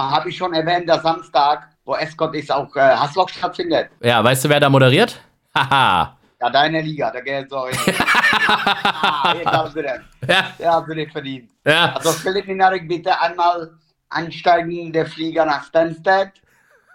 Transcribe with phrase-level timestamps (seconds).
[0.00, 3.90] habe ich schon erwähnt, der Samstag, wo Escort ist, auch äh, Hassloch stattfindet.
[4.00, 5.20] Ja, weißt du, wer da moderiert?
[5.54, 6.16] Haha.
[6.40, 7.56] ja, deine Liga, da geht so.
[7.66, 10.04] ah, jetzt hast du den.
[10.28, 10.46] Ja.
[10.58, 11.50] Ja, hast du den verdient.
[11.64, 11.94] Ja.
[11.94, 13.70] Also Philipp Minarik bitte einmal
[14.10, 16.32] einsteigen, der Flieger nach Stansted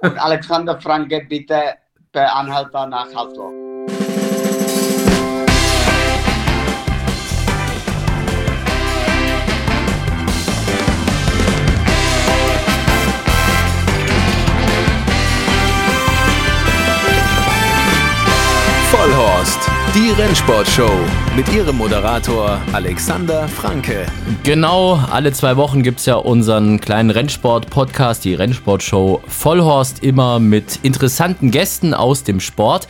[0.02, 1.76] und Alexander Franke bitte
[2.12, 3.52] per Anhalter nach Hasloch.
[19.96, 20.92] Die Rennsportshow
[21.36, 24.06] mit ihrem Moderator Alexander Franke.
[24.44, 30.80] Genau, alle zwei Wochen gibt es ja unseren kleinen Rennsport-Podcast, die Rennsportshow Vollhorst, immer mit
[30.84, 32.88] interessanten Gästen aus dem Sport.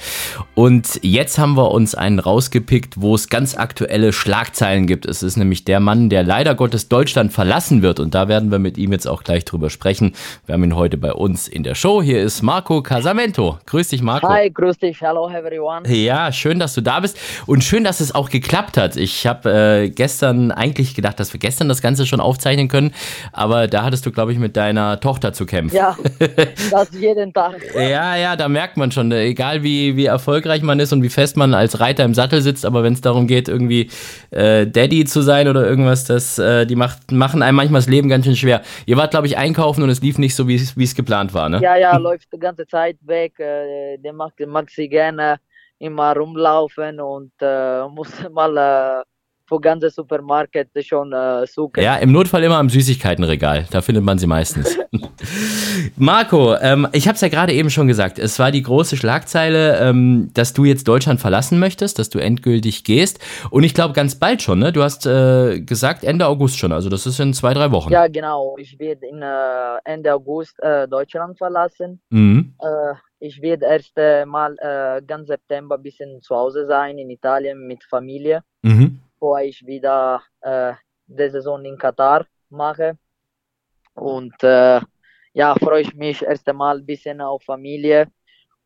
[0.55, 5.05] Und jetzt haben wir uns einen rausgepickt, wo es ganz aktuelle Schlagzeilen gibt.
[5.05, 8.01] Es ist nämlich der Mann, der leider Gottes Deutschland verlassen wird.
[8.01, 10.13] Und da werden wir mit ihm jetzt auch gleich drüber sprechen.
[10.45, 12.01] Wir haben ihn heute bei uns in der Show.
[12.01, 13.57] Hier ist Marco Casamento.
[13.67, 14.27] Grüß dich, Marco.
[14.27, 14.99] Hi, grüß dich.
[14.99, 15.87] Hello, everyone.
[15.87, 18.95] Ja, schön, dass du da bist und schön, dass es auch geklappt hat.
[18.95, 19.51] Ich habe
[19.83, 22.93] äh, gestern eigentlich gedacht, dass wir gestern das Ganze schon aufzeichnen können,
[23.31, 25.75] aber da hattest du, glaube ich, mit deiner Tochter zu kämpfen.
[25.75, 25.95] Ja,
[26.71, 27.57] das jeden Tag.
[27.75, 31.09] Ja, ja, da merkt man schon, äh, egal wie, wie erfolgreich man ist und wie
[31.09, 33.89] fest man als Reiter im Sattel sitzt, aber wenn es darum geht, irgendwie
[34.31, 38.09] äh, Daddy zu sein oder irgendwas, das, äh, die macht, machen einem manchmal das Leben
[38.09, 38.61] ganz schön schwer.
[38.85, 41.59] Ihr wart, glaube ich, einkaufen und es lief nicht so, wie es geplant war, ne?
[41.61, 43.39] Ja, ja, läuft die ganze Zeit weg.
[43.39, 45.39] Äh, der mag, mag sie gerne
[45.79, 49.08] immer rumlaufen und äh, muss mal äh,
[49.49, 51.83] vor ganze Supermarkt schon äh, suchen.
[51.83, 53.65] Ja, im Notfall immer am Süßigkeitenregal.
[53.71, 54.77] Da findet man sie meistens.
[55.97, 58.19] Marco, ähm, ich habe es ja gerade eben schon gesagt.
[58.19, 62.83] Es war die große Schlagzeile, ähm, dass du jetzt Deutschland verlassen möchtest, dass du endgültig
[62.83, 63.19] gehst.
[63.49, 64.59] Und ich glaube ganz bald schon.
[64.59, 64.71] Ne?
[64.71, 66.71] Du hast äh, gesagt Ende August schon.
[66.71, 67.91] Also das ist in zwei, drei Wochen.
[67.91, 68.55] Ja, genau.
[68.59, 71.99] Ich werde äh, Ende August äh, Deutschland verlassen.
[72.11, 72.53] Mhm.
[72.61, 74.55] Äh, ich werde erst äh, mal
[75.05, 78.43] ganz September ein bisschen zu Hause sein in Italien mit Familie.
[78.61, 78.99] Mhm.
[79.19, 80.73] Bevor ich wieder äh,
[81.07, 82.97] die Saison in Katar mache.
[83.93, 84.79] Und äh,
[85.33, 88.07] ja, freue ich mich erst einmal ein bisschen auf Familie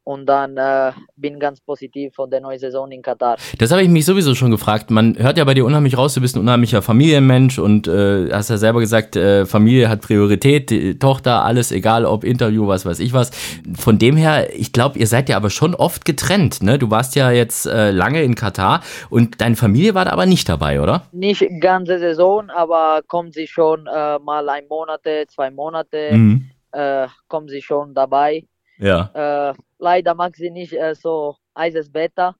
[0.05, 3.37] und dann äh, bin ganz positiv von der neuen Saison in Katar.
[3.57, 4.91] Das habe ich mich sowieso schon gefragt.
[4.91, 8.49] Man hört ja bei dir unheimlich raus, du bist ein unheimlicher Familienmensch und äh, hast
[8.49, 13.13] ja selber gesagt, äh, Familie hat Priorität, Tochter, alles egal, ob Interview, was weiß ich
[13.13, 13.31] was.
[13.75, 16.61] Von dem her, ich glaube, ihr seid ja aber schon oft getrennt.
[16.61, 16.77] Ne?
[16.77, 20.49] Du warst ja jetzt äh, lange in Katar und deine Familie war da aber nicht
[20.49, 21.03] dabei, oder?
[21.11, 26.49] Nicht ganze Saison, aber kommt sie schon äh, mal ein Monate, zwei Monate, Mhm.
[26.71, 28.43] äh, kommt sie schon dabei.
[28.83, 29.49] Ja.
[29.49, 32.35] Äh, leider mag sie nicht äh, so heißes Wetter,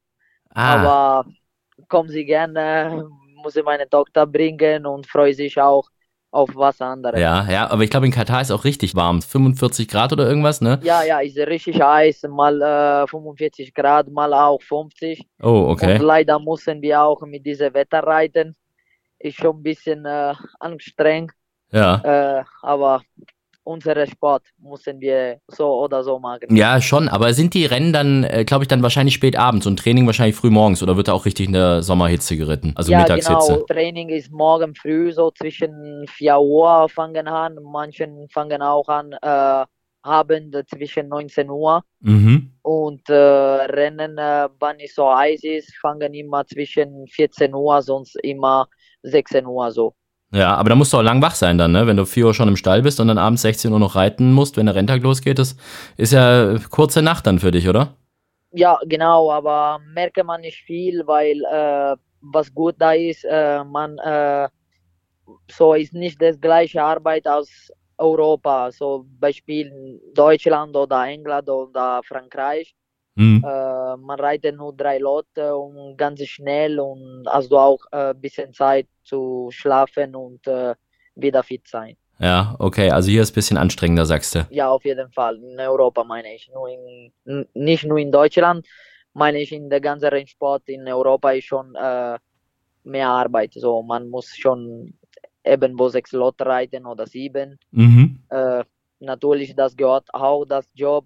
[0.56, 0.74] Ah,
[1.22, 1.30] aber
[1.90, 3.08] kommen sie gerne,
[3.42, 5.88] muss ich meine Tochter bringen und freue sich auch
[6.32, 7.20] auf was anderes.
[7.20, 9.22] ja, ja, aber ich glaube, in Katar ist auch richtig warm.
[9.22, 10.80] 45 Grad oder irgendwas, ne?
[10.84, 15.28] Ja, ja, ist richtig heiß, mal äh, 45 Grad, mal auch 50.
[15.44, 15.96] Oh, okay.
[15.96, 18.56] Und leider müssen wir auch mit diesem Wetter reiten.
[19.20, 21.32] Ist schon ein bisschen äh, anstrengend,
[21.72, 22.40] Ja.
[22.40, 23.02] äh, aber
[23.64, 26.56] unseren Sport müssen wir so oder so machen.
[26.56, 29.80] Ja, schon, aber sind die Rennen dann, äh, glaube ich, dann wahrscheinlich spät abends und
[29.80, 32.74] Training wahrscheinlich früh morgens oder wird da auch richtig in der Sommerhitze geritten?
[32.76, 33.54] Also ja, Mittagshitze?
[33.54, 33.66] genau.
[33.66, 37.58] Training ist morgen früh, so zwischen 4 Uhr fangen an.
[37.64, 39.66] Manchen fangen auch an, äh,
[40.04, 41.84] Abend zwischen 19 Uhr.
[42.02, 42.52] Mhm.
[42.62, 48.18] Und äh, Rennen, äh, wann es so heiß ist, fangen immer zwischen 14 Uhr, sonst
[48.22, 48.68] immer
[49.04, 49.96] 16 Uhr so.
[50.34, 51.86] Ja, aber da musst du auch lang wach sein dann, ne?
[51.86, 54.34] Wenn du 4 Uhr schon im Stall bist und dann abends 16 Uhr noch reiten
[54.34, 55.56] musst, wenn der Renntag losgeht, das
[55.96, 57.96] ist ja kurze Nacht dann für dich, oder?
[58.52, 63.98] Ja, genau, aber merke man nicht viel, weil äh, was gut da ist, äh, man
[64.00, 64.50] äh,
[65.52, 72.76] so ist nicht das gleiche Arbeit aus Europa, so Beispiel Deutschland oder England oder Frankreich.
[73.16, 73.44] Mhm.
[73.46, 78.14] Äh, man reitet nur drei Leute und ganz schnell und hast du auch ein äh,
[78.16, 80.74] bisschen Zeit zu schlafen und äh,
[81.16, 81.96] wieder fit sein.
[82.20, 84.48] Ja, okay, also hier ist ein bisschen anstrengender, sagst du.
[84.50, 85.36] Ja, auf jeden Fall.
[85.38, 86.50] In Europa meine ich.
[86.54, 87.12] Nur in,
[87.54, 88.66] nicht nur in Deutschland,
[89.14, 91.74] meine ich in der ganzen Rennsport in Europa ist schon
[92.84, 93.54] mehr Arbeit.
[93.54, 94.94] So, man muss schon
[95.44, 97.60] eben wo sechs Leute reiten oder sieben.
[97.72, 98.24] Mhm.
[99.00, 101.06] Natürlich, das gehört auch das Job.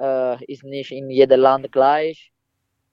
[0.00, 2.30] Äh, ist nicht in jedem Land gleich.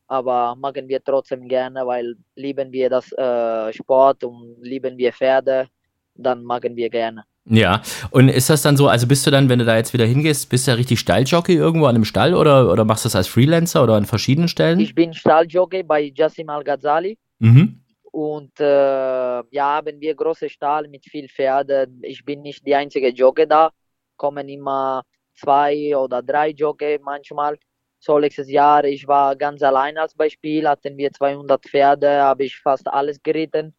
[0.08, 5.68] Aber machen wir trotzdem gerne, weil lieben wir das äh, Sport und lieben wir Pferde,
[6.16, 7.24] dann machen wir gerne.
[7.46, 7.82] Ja,
[8.12, 10.50] und ist das dann so, also bist du dann, wenn du da jetzt wieder hingehst,
[10.50, 13.28] bist du ja richtig Stalljockey irgendwo an einem Stall oder, oder machst du das als
[13.28, 14.80] Freelancer oder an verschiedenen Stellen?
[14.80, 17.18] Ich bin Stalljockey bei Jassim Al-Ghazali.
[17.40, 17.82] Mhm.
[18.12, 21.88] Und äh, ja, haben wir große Stall mit viel Pferde.
[22.02, 23.72] Ich bin nicht die einzige Jockey da.
[24.18, 25.02] kommen immer
[25.42, 27.58] zwei oder drei Jockey manchmal.
[28.00, 32.58] So letztes Jahr, ich war ganz allein als Beispiel, hatten wir 200 Pferde, habe ich
[32.58, 33.76] fast alles geritten.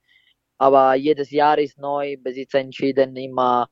[0.59, 3.69] Aber jedes Jahr ist neu, Besitzer entschieden immer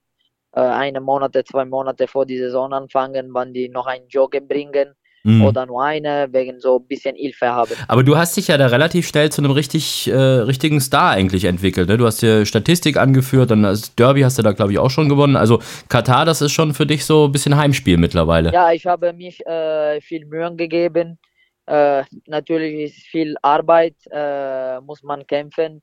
[0.53, 4.95] äh, eine Monate, zwei Monate vor die Saison anfangen, wann die noch einen Jockey bringen
[5.23, 5.45] Mhm.
[5.45, 7.73] oder nur eine, wegen so ein bisschen Hilfe haben.
[7.89, 11.45] Aber du hast dich ja da relativ schnell zu einem richtig, äh, richtigen Star eigentlich
[11.45, 11.89] entwickelt.
[11.89, 11.99] Ne?
[11.99, 15.09] Du hast dir Statistik angeführt, dann das Derby hast du da, glaube ich, auch schon
[15.09, 15.37] gewonnen.
[15.37, 18.53] Also Katar, das ist schon für dich so ein bisschen Heimspiel mittlerweile.
[18.53, 21.19] Ja, ich habe mich äh, viel Mühe gegeben.
[21.67, 25.83] Äh, natürlich ist viel Arbeit, äh, muss man kämpfen,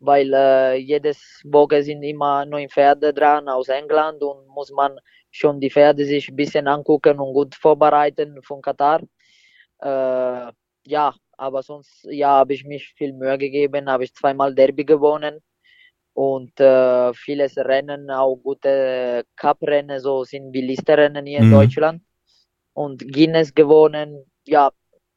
[0.00, 4.98] weil äh, jedes Woche sind immer neun Pferde dran aus England und muss man
[5.32, 9.02] schon die Pferde sich ein bisschen angucken und gut vorbereiten von Katar.
[9.80, 10.52] Äh,
[10.86, 15.40] ja, aber sonst ja, habe ich mich viel Mühe gegeben, habe ich zweimal Derby gewonnen
[16.14, 21.50] und äh, vieles Rennen, auch gute Cup-Rennen, so sind wie Listerennen hier in Mhm.
[21.50, 22.02] Deutschland
[22.74, 24.24] und Guinness gewonnen.
[24.46, 24.72] Ja,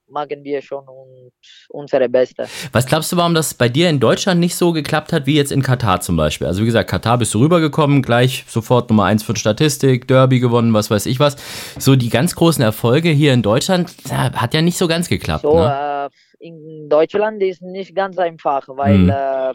[0.07, 1.31] machen wir schon und
[1.69, 2.45] unsere Beste.
[2.71, 5.51] Was glaubst du, warum das bei dir in Deutschland nicht so geklappt hat wie jetzt
[5.51, 6.47] in Katar zum Beispiel?
[6.47, 10.73] Also wie gesagt, Katar bist du rübergekommen, gleich sofort Nummer eins für Statistik, Derby gewonnen,
[10.73, 11.35] was weiß ich was.
[11.79, 15.41] So die ganz großen Erfolge hier in Deutschland hat ja nicht so ganz geklappt.
[15.43, 16.09] So, ne?
[16.11, 19.09] äh, in Deutschland ist nicht ganz einfach, weil Mhm.
[19.09, 19.53] äh,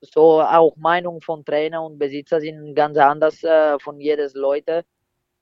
[0.00, 4.84] so auch Meinung von Trainer und Besitzer sind ganz anders äh, von jedes Leute.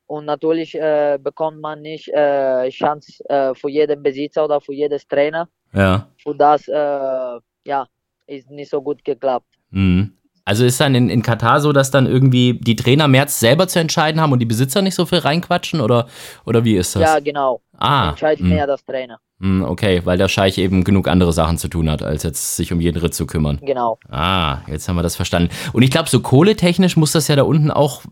[0.06, 5.06] Und natürlich äh, bekommt man nicht äh, Chance äh, für jeden Besitzer oder für jedes
[5.06, 5.49] Trainer.
[5.72, 6.08] Ja.
[6.25, 7.87] Und das äh, ja,
[8.26, 9.46] ist nicht so gut geklappt.
[9.70, 10.12] Mhm.
[10.44, 13.78] Also ist dann in, in Katar so, dass dann irgendwie die Trainer mehr selber zu
[13.78, 16.08] entscheiden haben und die Besitzer nicht so viel reinquatschen oder,
[16.44, 17.02] oder wie ist das?
[17.02, 17.60] Ja, genau.
[17.78, 18.55] ah, Entscheidet mh.
[18.55, 19.20] mehr das Trainer.
[19.43, 22.73] Hm, Okay, weil der Scheich eben genug andere Sachen zu tun hat, als jetzt sich
[22.73, 23.59] um jeden Ritt zu kümmern.
[23.61, 23.99] Genau.
[24.09, 25.50] Ah, jetzt haben wir das verstanden.
[25.73, 28.03] Und ich glaube, so kohletechnisch muss das ja da unten auch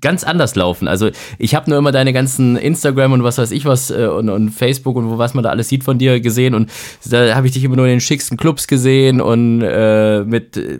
[0.00, 0.88] ganz anders laufen.
[0.88, 4.30] Also ich habe nur immer deine ganzen Instagram und was weiß ich was äh, und,
[4.30, 6.70] und Facebook und wo was man da alles sieht von dir gesehen und
[7.04, 10.78] da habe ich dich immer nur in den schicksten Clubs gesehen und äh, mit äh,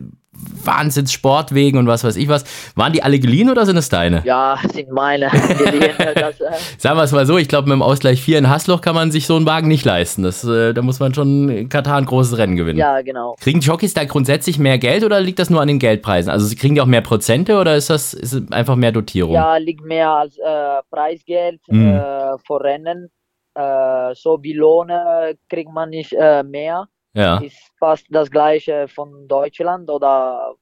[0.65, 2.45] Wahnsinns Sportwegen und was weiß ich was.
[2.77, 4.23] Waren die alle geliehen oder sind es deine?
[4.25, 5.29] Ja, sind meine.
[5.59, 8.49] Geliehen, das, äh, Sagen wir es mal so, ich glaube, mit dem Ausgleich 4 in
[8.51, 10.23] Hasloch kann man sich so einen Wagen nicht leisten.
[10.23, 12.79] Das, äh, da muss man schon in Katar ein großes Rennen gewinnen.
[12.79, 13.37] ja, genau.
[13.41, 16.31] Kriegen Jockeys da grundsätzlich mehr Geld oder liegt das nur an den Geldpreisen?
[16.31, 19.35] Also kriegen die auch mehr Prozente oder ist das ist einfach mehr Dotierung?
[19.35, 20.43] Ja, liegt mehr als äh,
[20.91, 22.01] Preisgeld Mhm.
[22.47, 23.09] für Rennen.
[23.55, 26.87] Äh, so wie Lohne kriegt man nicht äh, mehr.
[27.15, 27.39] Ja.
[27.39, 30.55] Ist fast das gleiche von Deutschland oder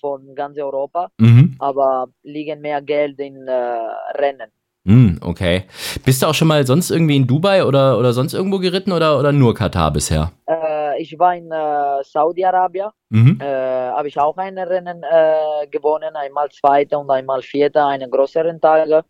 [0.00, 1.56] von ganz Europa, Mhm.
[1.58, 3.78] aber liegen mehr Geld in äh,
[4.18, 4.50] Rennen.
[4.86, 5.64] Mhm, okay.
[6.04, 9.18] Bist du auch schon mal sonst irgendwie in Dubai oder, oder sonst irgendwo geritten oder,
[9.18, 10.30] oder nur Katar bisher?
[10.46, 13.40] Äh, ich war in äh, Saudi-Arabien, Mhm.
[13.40, 18.60] äh, habe ich auch ein Rennen äh, gewonnen, einmal Zweiter und einmal Vierter, eine größeren
[18.60, 19.04] Tage.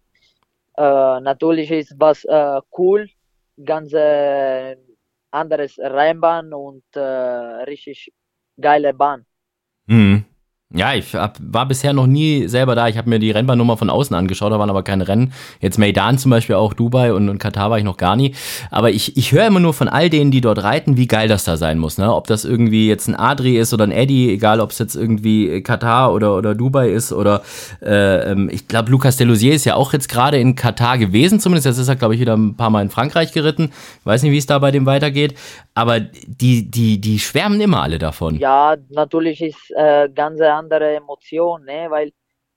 [0.76, 2.24] Äh, natürlich ist was
[2.78, 3.08] cool,
[3.64, 4.76] ganz äh,
[5.34, 8.12] anderes Rennbahn und äh, richtig
[8.60, 9.26] geile Bahn.
[9.86, 10.23] Mhm.
[10.76, 12.88] Ja, ich hab, war bisher noch nie selber da.
[12.88, 15.32] Ich habe mir die Rennbahnnummer von außen angeschaut, da waren aber keine Rennen.
[15.60, 18.34] Jetzt Maidan zum Beispiel auch, Dubai und, und Katar war ich noch gar nie.
[18.72, 21.44] Aber ich, ich höre immer nur von all denen, die dort reiten, wie geil das
[21.44, 21.96] da sein muss.
[21.96, 22.12] Ne?
[22.12, 25.62] Ob das irgendwie jetzt ein Adri ist oder ein Eddie, egal ob es jetzt irgendwie
[25.62, 27.42] Katar oder, oder Dubai ist oder
[27.80, 31.66] äh, ähm, ich glaube, Lucas Delusier ist ja auch jetzt gerade in Katar gewesen, zumindest.
[31.66, 33.70] Jetzt ist er, glaube ich, wieder ein paar Mal in Frankreich geritten.
[34.02, 35.34] Weiß nicht, wie es da bei dem weitergeht.
[35.74, 38.38] Aber die, die, die schwärmen immer alle davon.
[38.38, 41.90] Ja, natürlich ist äh, ganz andere Emotion, ne?
[41.90, 42.12] weil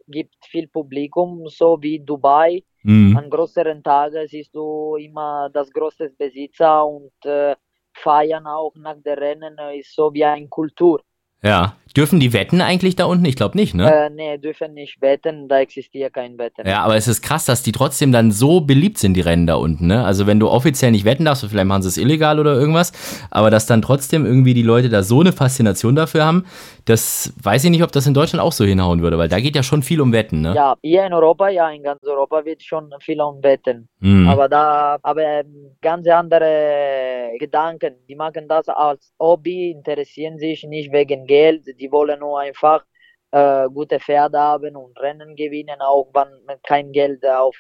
[0.07, 2.63] gibt viel Publikum, so wie Dubai.
[2.83, 3.17] Mhm.
[3.17, 7.55] An größeren Tagen siehst du immer das größte Besitzer und äh,
[7.93, 11.01] feiern auch nach der Rennen äh, ist so wie eine Kultur.
[11.43, 11.75] Ja.
[11.95, 13.25] Dürfen die wetten eigentlich da unten?
[13.25, 13.91] Ich glaube nicht, ne?
[13.91, 16.67] Äh, nee, dürfen nicht wetten, da existiert kein Wetten.
[16.67, 19.55] Ja, aber es ist krass, dass die trotzdem dann so beliebt sind, die Rennen da
[19.55, 20.03] unten, ne?
[20.03, 22.91] Also wenn du offiziell nicht wetten darfst, vielleicht machen sie es illegal oder irgendwas,
[23.31, 26.45] aber dass dann trotzdem irgendwie die Leute da so eine Faszination dafür haben,
[26.85, 29.55] das weiß ich nicht, ob das in Deutschland auch so hinhauen würde, weil da geht
[29.55, 30.53] ja schon viel um Wetten, ne?
[30.55, 33.87] Ja, hier in Europa, ja, in ganz Europa wird schon viel um Wetten.
[34.01, 34.27] Hm.
[34.27, 37.95] Aber da, aber ähm, ganz andere Gedanken.
[38.07, 41.63] Die machen das als Hobby, interessieren sich nicht wegen Geld.
[41.77, 42.83] Die wollen nur einfach
[43.31, 47.55] äh, gute Pferde haben und Rennen gewinnen, auch wenn mit kein Geld auf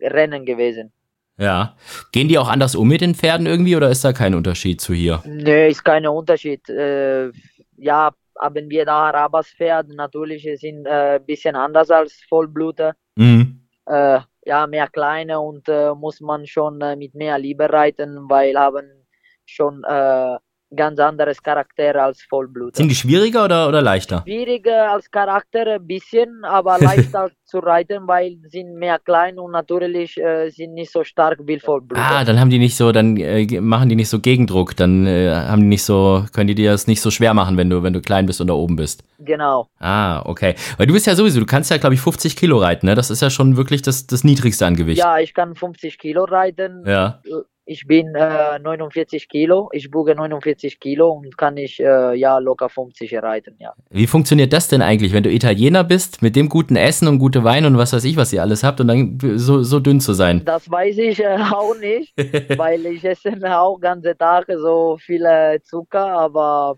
[0.00, 0.92] Rennen gewesen.
[1.36, 1.74] Ja.
[2.12, 4.92] Gehen die auch anders um mit den Pferden irgendwie oder ist da kein Unterschied zu
[4.92, 5.22] hier?
[5.24, 6.68] Nö, ist kein Unterschied.
[6.68, 7.30] Äh,
[7.76, 12.94] ja, haben wir da Arabas Pferd, natürlich sind ein äh, bisschen anders als Vollbluter.
[13.16, 13.66] Mhm.
[13.86, 18.58] Äh, ja, mehr kleine und äh, muss man schon äh, mit mehr Liebe reiten, weil
[18.58, 18.86] haben
[19.46, 20.36] schon äh,
[20.74, 22.76] ganz anderes Charakter als Vollblut.
[22.76, 24.22] Sind die schwieriger oder, oder leichter?
[24.22, 29.50] Schwieriger als Charakter ein bisschen, aber leichter zu reiten, weil sie sind mehr klein und
[29.50, 31.98] natürlich äh, sind nicht so stark wie Vollblut.
[31.98, 35.34] Ah, dann haben die nicht so, dann äh, machen die nicht so Gegendruck, dann äh,
[35.34, 37.92] haben die nicht so, können die dir das nicht so schwer machen, wenn du, wenn
[37.92, 39.02] du klein bist und da oben bist.
[39.18, 39.68] Genau.
[39.80, 40.54] Ah, okay.
[40.76, 42.94] Weil du bist ja sowieso, du kannst ja, glaube ich, 50 Kilo reiten, ne?
[42.94, 44.98] Das ist ja schon wirklich das, das niedrigste an Gewicht.
[44.98, 46.84] Ja, ich kann 50 Kilo reiten.
[46.86, 47.20] Ja.
[47.64, 52.68] Ich bin äh, 49 Kilo, ich buge 49 Kilo und kann ich äh, ja locker
[52.68, 53.74] 50 reiten, ja.
[53.90, 57.44] Wie funktioniert das denn eigentlich, wenn du Italiener bist, mit dem guten Essen und gute
[57.44, 60.14] Wein und was weiß ich, was ihr alles habt und dann so, so dünn zu
[60.14, 60.42] sein?
[60.44, 62.14] Das weiß ich äh, auch nicht,
[62.56, 66.76] weil ich esse auch ganze Tage so viele Zucker, aber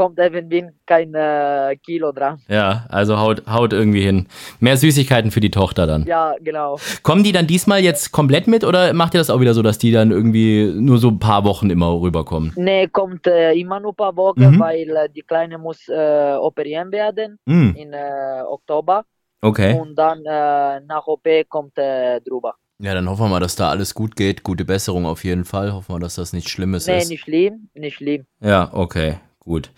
[0.00, 2.40] kommt irgendwie kein äh, Kilo dran.
[2.48, 4.28] Ja, also haut, haut irgendwie hin.
[4.58, 6.06] Mehr Süßigkeiten für die Tochter dann.
[6.06, 6.78] Ja, genau.
[7.02, 9.76] Kommen die dann diesmal jetzt komplett mit oder macht ihr das auch wieder so, dass
[9.76, 12.54] die dann irgendwie nur so ein paar Wochen immer rüberkommen?
[12.56, 14.58] Nee, kommt äh, immer nur ein paar Wochen, Mhm.
[14.58, 19.04] weil äh, die Kleine muss äh, operieren werden Hm, in äh, Oktober
[19.42, 19.78] okay.
[19.78, 22.54] und dann äh, nach OP kommt drüber.
[22.82, 24.42] Ja, dann hoffen wir mal, dass da alles gut geht.
[24.44, 25.74] Gute Besserung auf jeden Fall.
[25.74, 27.10] Hoffen wir, dass das nichts Schlimmes Nee, ist.
[27.10, 28.24] nicht schlimm, nicht schlimm.
[28.42, 29.16] Ja, okay.
[29.42, 29.70] Gut.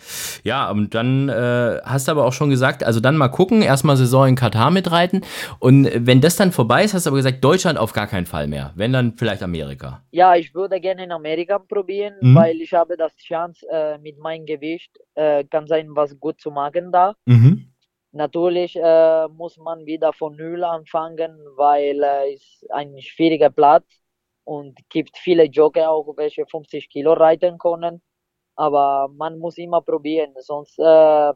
[0.43, 3.97] Ja, und dann äh, hast du aber auch schon gesagt, also dann mal gucken, erstmal
[3.97, 5.25] Saison in Katar mitreiten.
[5.61, 8.49] Und wenn das dann vorbei ist, hast du aber gesagt, Deutschland auf gar keinen Fall
[8.49, 8.73] mehr.
[8.75, 10.03] Wenn dann vielleicht Amerika.
[10.11, 12.35] Ja, ich würde gerne in Amerika probieren, Mhm.
[12.35, 16.51] weil ich habe das Chance äh, mit meinem Gewicht äh, kann sein, was gut zu
[16.51, 17.15] machen da.
[17.27, 17.69] Mhm.
[18.11, 23.85] Natürlich äh, muss man wieder von Null anfangen, weil äh, es ein schwieriger Platz
[24.45, 28.03] und gibt viele Jogger auch, welche 50 Kilo reiten können.
[28.57, 31.33] Aber man muss immer probieren, sonst äh,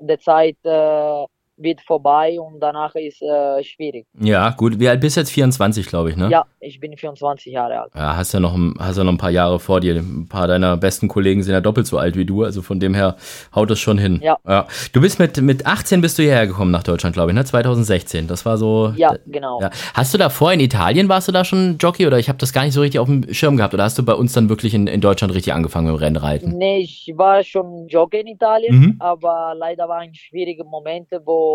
[0.00, 1.26] die Zeit äh,
[1.58, 4.06] wird vorbei und danach ist äh, schwierig.
[4.20, 4.78] Ja, gut.
[4.78, 5.30] Wie alt bist du jetzt?
[5.30, 6.28] 24, glaube ich, ne?
[6.30, 7.92] Ja, ich bin 24 Jahre alt.
[7.94, 9.94] Ja, hast ja noch, ein- hast ja noch ein paar Jahre vor dir.
[9.96, 12.94] Ein paar deiner besten Kollegen sind ja doppelt so alt wie du, also von dem
[12.94, 13.16] her
[13.54, 14.20] haut es schon hin.
[14.22, 14.66] Ja.
[14.92, 17.44] Du bist mit, mit 18 bist du hierher gekommen nach Deutschland, glaube ich, ne?
[17.44, 18.26] 2016.
[18.26, 18.92] Das war so.
[18.96, 19.60] Ja, genau.
[19.60, 19.70] Ja.
[19.94, 22.64] Hast du davor in Italien, warst du da schon Jockey oder ich habe das gar
[22.64, 24.86] nicht so richtig auf dem Schirm gehabt oder hast du bei uns dann wirklich in,
[24.86, 26.56] in Deutschland richtig angefangen mit dem Rennreiten?
[26.58, 28.96] Nee, ich war schon Jogger in Italien, Mhm.
[28.98, 31.45] aber leider waren schwierige Momente, wo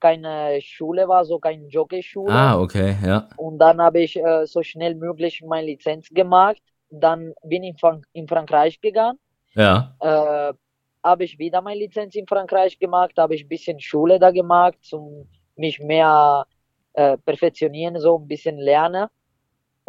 [0.00, 2.32] keine Schule war, so keine Jockeyschule.
[2.32, 3.28] Ah, okay, ja.
[3.36, 6.62] Und dann habe ich äh, so schnell möglich meine Lizenz gemacht.
[6.90, 9.18] Dann bin ich in, Frank in Frankreich gegangen.
[9.54, 9.94] Ja.
[10.00, 10.54] Äh,
[11.02, 14.78] habe ich wieder meine Lizenz in Frankreich gemacht, habe ich ein bisschen Schule da gemacht,
[14.92, 16.46] um mich mehr
[16.92, 19.06] äh, perfektionieren, so ein bisschen lernen.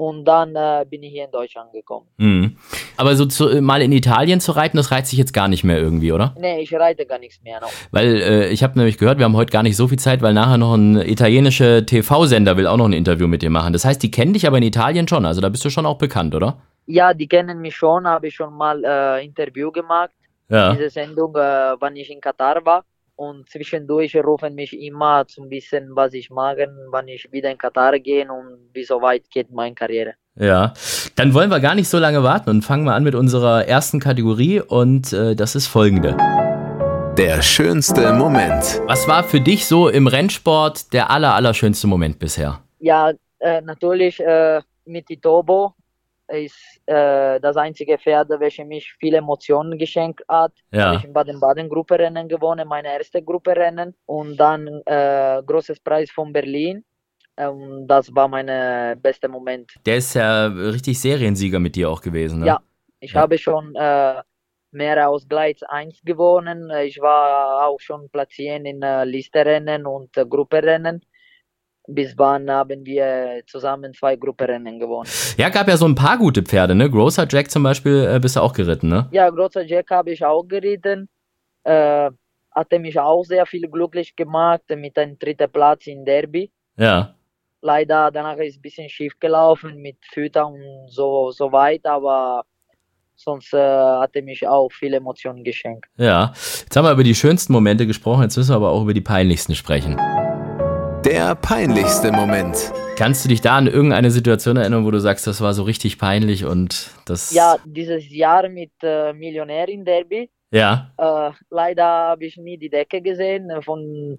[0.01, 2.07] Und dann äh, bin ich hier in Deutschland gekommen.
[2.17, 2.57] Mhm.
[2.97, 5.77] Aber so zu, mal in Italien zu reiten, das reizt sich jetzt gar nicht mehr
[5.77, 6.33] irgendwie, oder?
[6.39, 7.69] Nee, ich reite gar nichts mehr noch.
[7.91, 10.33] Weil äh, ich habe nämlich gehört, wir haben heute gar nicht so viel Zeit, weil
[10.33, 13.73] nachher noch ein italienischer TV-Sender will auch noch ein Interview mit dir machen.
[13.73, 15.99] Das heißt, die kennen dich aber in Italien schon, also da bist du schon auch
[15.99, 16.57] bekannt, oder?
[16.87, 20.09] Ja, die kennen mich schon, habe ich schon mal äh, Interview gemacht,
[20.49, 20.73] Ja.
[20.73, 22.83] diese Sendung, äh, wann ich in Katar war.
[23.21, 27.99] Und zwischendurch rufen mich immer zum bisschen, was ich mache, wann ich wieder in Katar
[27.99, 30.15] gehe und wie so weit geht meine Karriere.
[30.33, 30.73] Ja,
[31.15, 33.99] dann wollen wir gar nicht so lange warten und fangen mal an mit unserer ersten
[33.99, 36.17] Kategorie und äh, das ist folgende.
[37.15, 38.81] Der schönste Moment.
[38.87, 42.59] Was war für dich so im Rennsport der aller, aller schönste Moment bisher?
[42.79, 45.75] Ja, äh, natürlich äh, mit Itobo
[46.31, 50.53] ist äh, das einzige Pferd, welches mich viele Emotionen geschenkt hat.
[50.71, 50.85] Ja.
[50.85, 53.95] Habe ich in Baden-Baden-Grupperennen gewonnen, meine erste Grupperennen.
[54.05, 56.83] Und dann äh, großes Preis von Berlin.
[57.37, 58.47] Und das war mein
[59.01, 59.71] bester Moment.
[59.85, 62.47] Der ist ja richtig Seriensieger mit dir auch gewesen, ne?
[62.47, 62.59] Ja.
[62.99, 63.21] Ich Ja.
[63.21, 64.21] habe schon äh,
[64.71, 66.69] mehr aus Gleis 1 gewonnen.
[66.83, 71.01] Ich war auch schon platziert in äh, Listerennen und äh, Grupperennen.
[71.87, 75.09] Bis wann haben wir zusammen zwei Grupperennen gewonnen.
[75.37, 76.89] Ja, gab ja so ein paar gute Pferde, ne?
[76.89, 79.09] Grocer Jack zum Beispiel äh, bist du auch geritten, ne?
[79.11, 81.09] Ja, großer Jack habe ich auch geritten.
[81.63, 82.11] Äh,
[82.53, 86.51] hatte mich auch sehr viel glücklich gemacht mit einem dritten Platz in Derby.
[86.77, 87.15] Ja.
[87.61, 92.43] Leider danach ist ein bisschen schief gelaufen mit Füttern und so, so weit, aber
[93.15, 95.85] sonst äh, hatte mich auch viele Emotionen geschenkt.
[95.97, 96.31] Ja.
[96.33, 99.01] Jetzt haben wir über die schönsten Momente gesprochen, jetzt müssen wir aber auch über die
[99.01, 99.97] peinlichsten sprechen.
[101.05, 102.71] Der peinlichste Moment.
[102.95, 105.97] Kannst du dich da an irgendeine Situation erinnern, wo du sagst, das war so richtig
[105.97, 107.33] peinlich und das.
[107.33, 110.29] Ja, dieses Jahr mit äh, Millionär in Derby.
[110.51, 110.91] Ja.
[110.97, 114.17] Äh, leider habe ich nie die Decke gesehen von,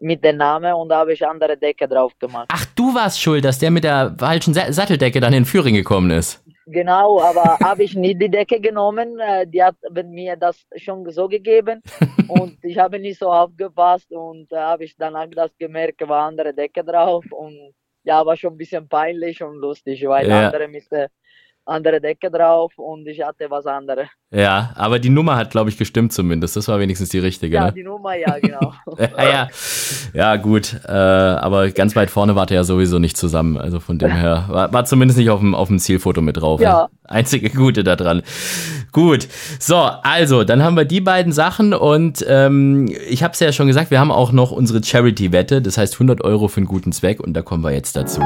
[0.00, 2.48] mit dem Namen und da habe ich andere Decke drauf gemacht.
[2.52, 6.10] Ach, du warst schuld, dass der mit der falschen Sa Satteldecke dann in Führing gekommen
[6.10, 6.43] ist.
[6.66, 9.18] Genau, aber habe ich nicht die Decke genommen.
[9.20, 11.82] Äh, die hat mir das schon so gegeben
[12.26, 16.54] und ich habe nicht so aufgepasst und da habe ich danach das gemerkt, war andere
[16.54, 20.46] Decke drauf und ja, war schon ein bisschen peinlich und lustig, weil Ja.
[20.46, 21.08] andere mit, äh,
[21.66, 24.06] andere Decke drauf und ich hatte was anderes.
[24.30, 26.56] Ja, aber die Nummer hat, glaube ich, gestimmt zumindest.
[26.56, 27.72] Das war wenigstens die richtige, Ja, ne?
[27.72, 28.74] die Nummer, ja, genau.
[28.98, 29.48] ja, ja.
[30.12, 30.74] ja, gut.
[30.86, 33.56] Äh, aber ganz weit vorne wart ihr ja sowieso nicht zusammen.
[33.56, 36.60] Also von dem her war, war zumindest nicht auf dem, auf dem Zielfoto mit drauf.
[36.60, 36.88] Ja.
[37.04, 38.22] Einzige Gute daran.
[38.92, 39.28] Gut.
[39.58, 43.66] So, also, dann haben wir die beiden Sachen und ähm, ich habe es ja schon
[43.66, 45.62] gesagt, wir haben auch noch unsere Charity-Wette.
[45.62, 48.20] Das heißt 100 Euro für einen guten Zweck und da kommen wir jetzt dazu.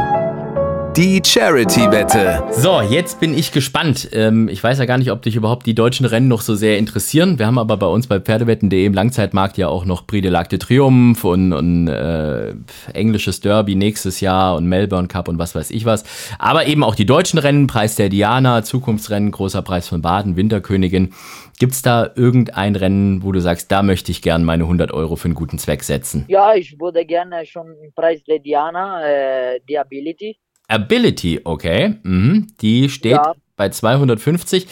[0.98, 2.42] Die Charity-Wette.
[2.50, 4.08] So, jetzt bin ich gespannt.
[4.10, 6.76] Ähm, ich weiß ja gar nicht, ob dich überhaupt die deutschen Rennen noch so sehr
[6.76, 7.38] interessieren.
[7.38, 10.48] Wir haben aber bei uns bei Pferdewetten.de im Langzeitmarkt ja auch noch Prix de l'Arc
[10.48, 12.52] de Triomphe und, und äh,
[12.94, 16.02] englisches Derby nächstes Jahr und Melbourne Cup und was weiß ich was.
[16.40, 21.14] Aber eben auch die deutschen Rennen, Preis der Diana, Zukunftsrennen, großer Preis von Baden, Winterkönigin.
[21.60, 25.26] Gibt's da irgendein Rennen, wo du sagst, da möchte ich gern meine 100 Euro für
[25.26, 26.24] einen guten Zweck setzen?
[26.26, 30.36] Ja, ich würde gerne schon Preis der Diana, äh, die Ability.
[30.68, 31.96] Ability, okay.
[32.02, 32.46] Mhm.
[32.60, 33.32] Die steht Ja.
[33.56, 34.66] bei 250.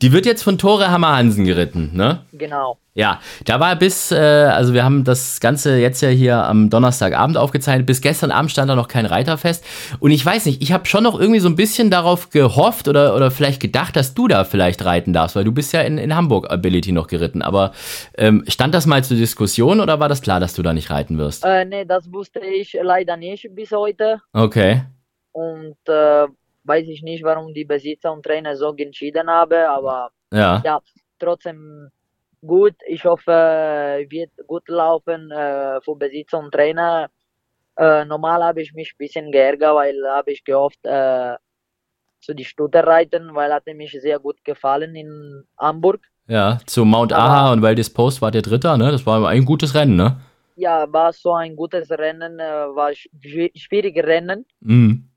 [0.00, 2.20] Die wird jetzt von Tore Hammer Hansen geritten, ne?
[2.32, 2.78] Genau.
[2.94, 7.36] Ja, da war bis, äh, also wir haben das Ganze jetzt ja hier am Donnerstagabend
[7.36, 7.86] aufgezeichnet.
[7.86, 9.64] Bis gestern Abend stand da noch kein Reiter fest.
[10.00, 13.14] Und ich weiß nicht, ich habe schon noch irgendwie so ein bisschen darauf gehofft oder,
[13.14, 16.14] oder vielleicht gedacht, dass du da vielleicht reiten darfst, weil du bist ja in, in
[16.14, 17.40] Hamburg Ability noch geritten.
[17.40, 17.72] Aber
[18.16, 21.18] ähm, stand das mal zur Diskussion oder war das klar, dass du da nicht reiten
[21.18, 21.44] wirst?
[21.44, 24.20] Äh, nee, das wusste ich leider nicht bis heute.
[24.32, 24.82] Okay.
[25.38, 26.26] Und äh,
[26.64, 30.60] weiß ich nicht, warum die Besitzer und Trainer so entschieden haben, aber Ja.
[30.64, 30.80] ja,
[31.18, 31.90] trotzdem
[32.44, 32.74] gut.
[32.86, 37.08] Ich hoffe, wird gut laufen äh, für Besitzer und Trainer.
[37.76, 41.36] Äh, normal habe ich mich ein bisschen geärgert, weil habe ich gehofft, äh,
[42.20, 46.00] zu die Stutte reiten, weil hatte mich sehr gut gefallen in Hamburg.
[46.26, 48.90] Ja, zu Mount Aha und Valdis Post war der Dritter, ne?
[48.90, 50.20] Das war ein gutes Rennen, ne?
[50.56, 55.08] Ja, war so ein gutes Rennen, äh, war schwi- schwieriges Rennen Mhm.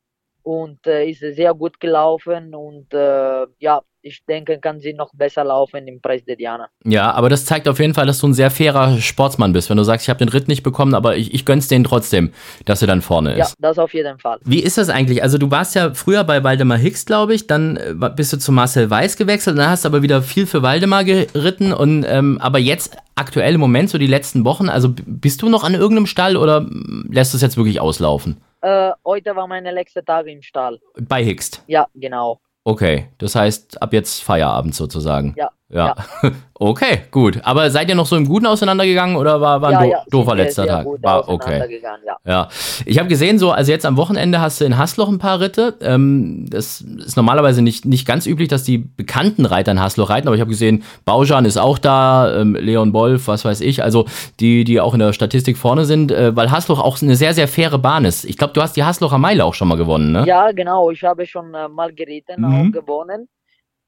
[0.44, 5.44] Und äh, ist sehr gut gelaufen und äh, ja, ich denke, kann sie noch besser
[5.44, 6.70] laufen im Preis der Diana.
[6.84, 9.70] Ja, aber das zeigt auf jeden Fall, dass du ein sehr fairer Sportsmann bist.
[9.70, 12.32] Wenn du sagst, ich habe den Ritt nicht bekommen, aber ich, ich gönn's denen trotzdem,
[12.66, 13.56] dass er dann vorne Ja, ist.
[13.60, 14.40] das auf jeden Fall.
[14.44, 15.22] Wie ist das eigentlich?
[15.22, 18.52] Also du warst ja früher bei Waldemar Hicks, glaube ich, dann äh, bist du zu
[18.52, 22.58] Marcel Weiß gewechselt, dann hast du aber wieder viel für Waldemar geritten und ähm, aber
[22.58, 26.38] jetzt aktuell im Moment, so die letzten Wochen, also bist du noch an irgendeinem Stall
[26.38, 28.38] oder mm, lässt du es jetzt wirklich auslaufen?
[28.62, 30.80] Äh, heute war meine letzte Tage im Stall.
[31.00, 31.64] Bei Hicks.
[31.68, 32.40] Ja, genau.
[32.64, 35.34] Okay, das heißt ab jetzt Feierabend sozusagen.
[35.36, 35.52] Ja.
[35.72, 35.96] Ja.
[36.64, 37.40] Okay, gut.
[37.42, 40.04] Aber seid ihr noch so im Guten auseinandergegangen oder war, war ein ja, do ja,
[40.12, 40.86] doofer letzter Tag?
[41.02, 41.82] War okay.
[42.06, 42.18] ja.
[42.24, 42.50] Ja,
[42.86, 45.74] ich habe gesehen, so, also jetzt am Wochenende hast du in Hasloch ein paar Ritte.
[45.82, 50.28] Ähm, das ist normalerweise nicht, nicht ganz üblich, dass die bekannten Reiter in Hasloch reiten,
[50.28, 54.06] aber ich habe gesehen, Baujan ist auch da, ähm, Leon Wolf, was weiß ich, also
[54.40, 57.48] die, die auch in der Statistik vorne sind, äh, weil Hasloch auch eine sehr, sehr
[57.48, 58.24] faire Bahn ist.
[58.24, 60.26] Ich glaube, du hast die Haslocher Meile auch schon mal gewonnen, ne?
[60.28, 60.92] Ja, genau.
[60.92, 62.68] Ich habe schon äh, mal geritten, Mhm.
[62.68, 63.28] auch gewonnen.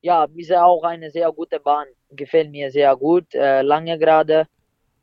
[0.03, 1.85] Ja, ist ja auch eine sehr gute Bahn.
[2.11, 3.33] Gefällt mir sehr gut.
[3.33, 4.45] Äh, lange gerade.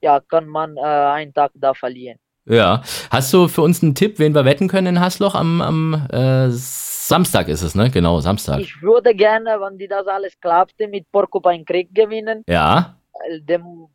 [0.02, 2.18] Ja, kann man äh, einen Tag da verlieren.
[2.44, 2.82] Ja.
[3.10, 6.48] Hast du für uns einen Tipp, wen wir wetten können in Hasloch am, am äh,
[6.50, 7.90] Samstag ist es, ne?
[7.90, 8.60] Genau, Samstag.
[8.60, 12.44] Ich würde gerne, wenn die das alles klappte, mit Porcupine Creek gewinnen.
[12.46, 12.96] Ja.
[13.26, 13.86] Äh, Dem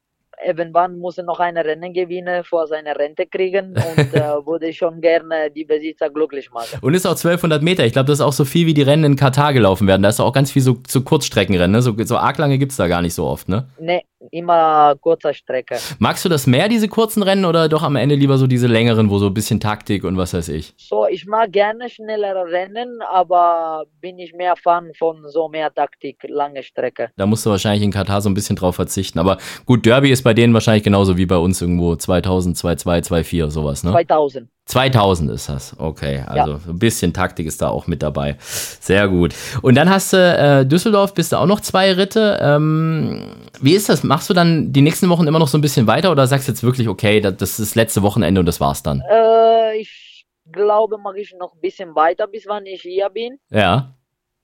[0.46, 5.02] irgendwann muss er noch eine Rennen gewinnen, vor seine Rente kriegen und äh, würde schon
[5.02, 6.80] gerne die Besitzer glücklich machen.
[6.82, 7.86] Und ist auch 1200 Meter.
[7.86, 10.04] Ich glaube, das ist auch so viel, wie die Rennen in Katar gelaufen werden.
[10.04, 11.72] Da ist auch ganz viel so, so Kurzstreckenrennen.
[11.72, 11.82] Ne?
[11.82, 13.50] So, so arg lange gibt's da gar nicht so oft.
[13.50, 13.68] Ne?
[13.80, 15.78] Ne, immer kurzer Strecke.
[16.00, 19.10] Magst du das mehr, diese kurzen Rennen, oder doch am Ende lieber so diese längeren,
[19.10, 20.74] wo so ein bisschen Taktik und was weiß ich?
[20.78, 26.18] So, ich mag gerne schnellere Rennen, aber bin ich mehr Fan von so mehr Taktik,
[26.28, 27.10] lange Strecke.
[27.18, 29.20] Da musst du wahrscheinlich in Katar so ein bisschen drauf verzichten.
[29.20, 33.54] Aber gut, Derby ist bei denen wahrscheinlich genauso wie bei uns irgendwo 2000, 22, 24,
[33.54, 33.84] sowas.
[33.84, 33.92] Ne?
[33.92, 34.50] 2000.
[34.66, 35.76] 2000 ist das.
[35.78, 38.36] Okay, also ein bisschen Taktik ist da auch mit dabei.
[38.40, 39.36] Sehr gut.
[39.62, 42.40] Und dann hast du äh, Düsseldorf, bist du auch noch zwei Ritte.
[42.42, 44.04] Ähm, wie ist das?
[44.04, 46.52] Machst du dann die nächsten Wochen immer noch so ein bisschen weiter oder sagst du
[46.52, 49.04] jetzt wirklich, okay, das, das ist letzte Wochenende und das war's dann?
[49.08, 53.38] Äh, ich glaube, mache ich noch ein bisschen weiter, bis wann ich hier bin.
[53.52, 53.94] Ja.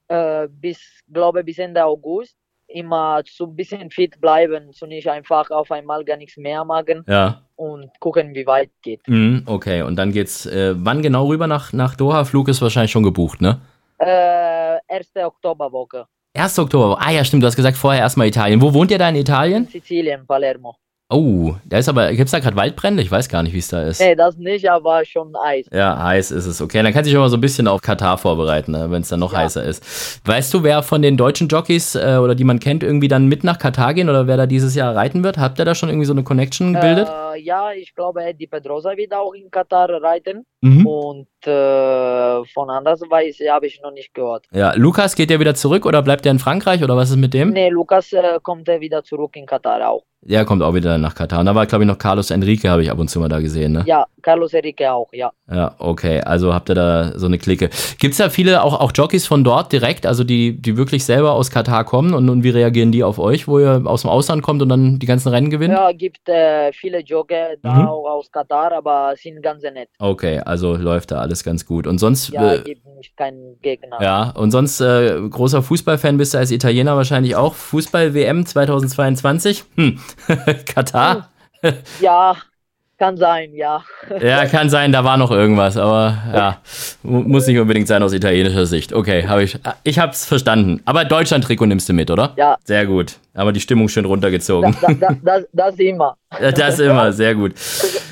[0.08, 0.80] Äh, bis,
[1.12, 2.36] glaube bis Ende August.
[2.74, 7.04] Immer so ein bisschen fit bleiben, so nicht einfach auf einmal gar nichts mehr machen
[7.08, 7.42] Ja.
[7.56, 9.02] und gucken, wie weit geht.
[9.08, 12.24] Mhm, okay, und dann geht's, äh, wann genau rüber nach, nach Doha?
[12.24, 13.60] Flug ist wahrscheinlich schon gebucht, ne?
[14.00, 16.06] Äh, erste Oktoberwoche.
[16.34, 16.60] 1.
[16.60, 16.98] Oktober.
[17.02, 18.62] Ah ja, stimmt, du hast gesagt vorher erstmal Italien.
[18.62, 19.68] Wo wohnt ihr da in Italien?
[19.68, 20.76] Sizilien, Palermo.
[21.12, 23.04] Oh, da ist aber, gibt's da gerade Waldbrände?
[23.04, 24.00] Ich weiß gar nicht, wie es da ist.
[24.00, 25.65] Nee, das nicht, aber schon Eis.
[25.71, 26.62] Ja, heiß ist es.
[26.62, 29.02] Okay, dann kannst du dich schon mal so ein bisschen auf Katar vorbereiten, ne, wenn
[29.02, 29.39] es dann noch Ja.
[29.39, 30.21] heißer ist.
[30.26, 33.43] Weißt du, wer von den deutschen Jockeys äh, oder die man kennt, irgendwie dann mit
[33.43, 35.38] nach Katar gehen oder wer da dieses Jahr reiten wird?
[35.38, 37.10] Habt ihr da schon irgendwie so eine Connection gebildet?
[37.10, 40.45] Äh, ja, ich glaube, Eddie Pedrosa wird auch in Katar reiten.
[40.62, 40.86] Mhm.
[40.86, 44.45] Und äh, von anders Weise habe ich noch nicht gehört.
[44.54, 47.34] Ja, Lukas, geht der wieder zurück oder bleibt er in Frankreich oder was ist mit
[47.34, 47.50] dem?
[47.52, 50.04] Nee, Lukas äh, kommt er wieder zurück in Katar auch.
[50.24, 51.39] Der kommt auch wieder nach Katar.
[51.39, 53.39] Und da war, glaube ich, noch Carlos Enrique, habe ich ab und zu mal da
[53.39, 53.84] gesehen, ne?
[53.88, 55.32] Ja, Carlos Enrique auch, ja.
[55.52, 56.21] Ja, okay.
[56.21, 57.71] Also habt ihr da so eine Clique.
[57.97, 61.32] Gibt es da viele auch, auch Jockeys von dort direkt, also die, die wirklich selber
[61.32, 64.43] aus Katar kommen und, und wie reagieren die auf euch, wo ihr aus dem Ausland
[64.43, 65.74] kommt und dann die ganzen Rennen gewinnt?
[65.74, 67.88] Ja, gibt äh, viele Jogger da Mhm.
[67.88, 69.89] auch aus Katar, aber sind ganz nett.
[69.97, 71.88] Okay, also läuft da alles ganz gut.
[71.88, 72.76] Und sonst, Ja, äh,
[73.62, 74.02] Gegner.
[74.02, 77.54] ja, und sonst äh, großer Fußballfan bist du als Italiener wahrscheinlich auch.
[77.56, 79.64] Fußball-WM 2022?
[79.76, 80.00] Hm,
[80.66, 81.30] Katar?
[82.00, 82.36] Ja,
[83.02, 83.84] kann sein, ja.
[84.22, 86.58] Ja, kann sein, da war noch irgendwas, aber ja,
[87.02, 88.94] mu- muss nicht unbedingt sein aus italienischer Sicht.
[88.94, 90.82] Okay, habe ich, ich hab's verstanden.
[90.86, 92.34] Aber Deutschland-Trikot nimmst du mit, oder?
[92.38, 93.16] Ja, Sehr gut.
[93.34, 94.76] Aber die Stimmung schön runtergezogen.
[94.82, 96.16] da, da, das, das immer.
[96.56, 97.54] Das immer, sehr gut.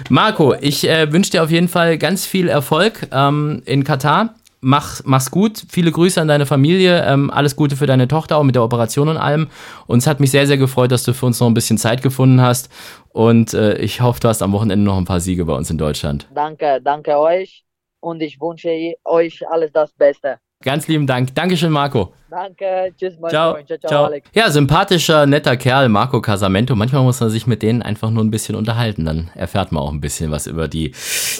[0.09, 4.33] Marco, ich äh, wünsche dir auf jeden Fall ganz viel Erfolg ähm, in Katar.
[4.61, 5.63] Mach, mach's gut.
[5.69, 7.03] Viele Grüße an deine Familie.
[7.05, 9.47] Ähm, alles Gute für deine Tochter, auch mit der Operation und allem.
[9.87, 12.01] Und es hat mich sehr, sehr gefreut, dass du für uns noch ein bisschen Zeit
[12.01, 12.69] gefunden hast.
[13.09, 15.77] Und äh, ich hoffe, du hast am Wochenende noch ein paar Siege bei uns in
[15.77, 16.27] Deutschland.
[16.33, 17.63] Danke, danke euch
[18.01, 20.39] und ich wünsche euch alles das Beste.
[20.61, 21.33] Ganz lieben Dank.
[21.35, 22.13] Dankeschön, Marco.
[22.29, 23.53] Danke, tschüss, mein Ciao.
[23.53, 23.67] Freund.
[23.67, 24.05] Ciao, ciao, Ciao.
[24.07, 24.29] Alex.
[24.33, 26.75] Ja, sympathischer, netter Kerl, Marco Casamento.
[26.75, 29.05] Manchmal muss man sich mit denen einfach nur ein bisschen unterhalten.
[29.05, 30.93] Dann erfährt man auch ein bisschen was über die.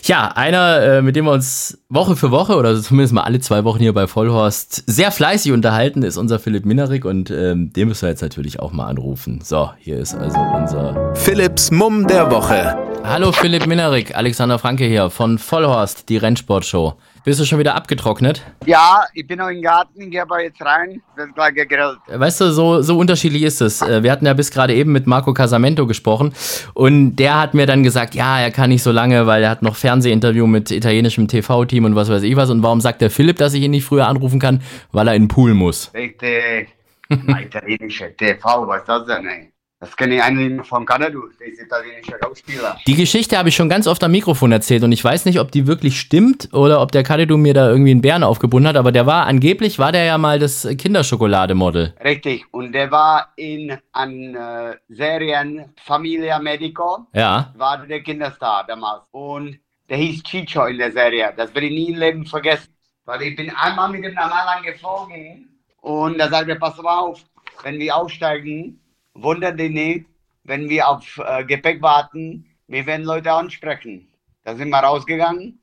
[0.05, 3.65] Ja, einer, äh, mit dem wir uns Woche für Woche oder zumindest mal alle zwei
[3.65, 8.03] Wochen hier bei Vollhorst sehr fleißig unterhalten, ist unser Philipp Minerik und ähm, den müssen
[8.03, 9.41] wir jetzt natürlich auch mal anrufen.
[9.43, 11.13] So, hier ist also unser.
[11.15, 12.88] Philipps Mumm der Woche.
[13.03, 16.93] Hallo Philipp Minerik, Alexander Franke hier von Vollhorst, die Rennsportshow.
[17.25, 18.43] Bist du schon wieder abgetrocknet?
[18.65, 21.97] Ja, ich bin noch im Garten, gehe aber jetzt rein, wird gleich gegrillt.
[22.07, 23.81] Weißt du, so, so unterschiedlich ist es.
[23.81, 26.33] Äh, Wir hatten ja bis gerade eben mit Marco Casamento gesprochen
[26.73, 29.61] und der hat mir dann gesagt, ja, er kann nicht so lange, weil er hat
[29.63, 32.49] noch Fernsehinterview mit italienischem TV-Team und was weiß ich was.
[32.49, 34.61] Und warum sagt der Philipp, dass ich ihn nicht früher anrufen kann?
[34.91, 35.91] Weil er in den Pool muss.
[35.93, 36.69] Richtig,
[37.09, 39.51] italienische TV, was ist das denn, ey?
[39.81, 42.77] Das kenne ich eigentlich von Kanada, der ist italienischer Schauspieler.
[42.85, 45.51] Die Geschichte habe ich schon ganz oft am Mikrofon erzählt und ich weiß nicht, ob
[45.53, 48.91] die wirklich stimmt oder ob der Kalidu mir da irgendwie einen Bären aufgebunden hat, aber
[48.91, 51.93] der war, angeblich war der ja mal das Kinderschokoladenmodel.
[52.03, 57.53] Richtig, und der war in an äh, Serien Familia Medico, Ja.
[57.57, 59.03] war der Kinderstar damals.
[59.11, 61.33] Und der hieß Chicho in der Serie.
[61.37, 62.67] Das werde ich nie im Leben vergessen.
[63.05, 65.49] Weil ich bin einmal mit dem Namalan geflogen
[65.81, 67.21] und da sagt er, pass mal auf,
[67.63, 68.78] wenn wir aussteigen,
[69.13, 70.05] wundert dich nicht,
[70.43, 74.07] wenn wir auf äh, Gepäck warten, wir werden Leute ansprechen.
[74.43, 75.59] Da sind wir rausgegangen,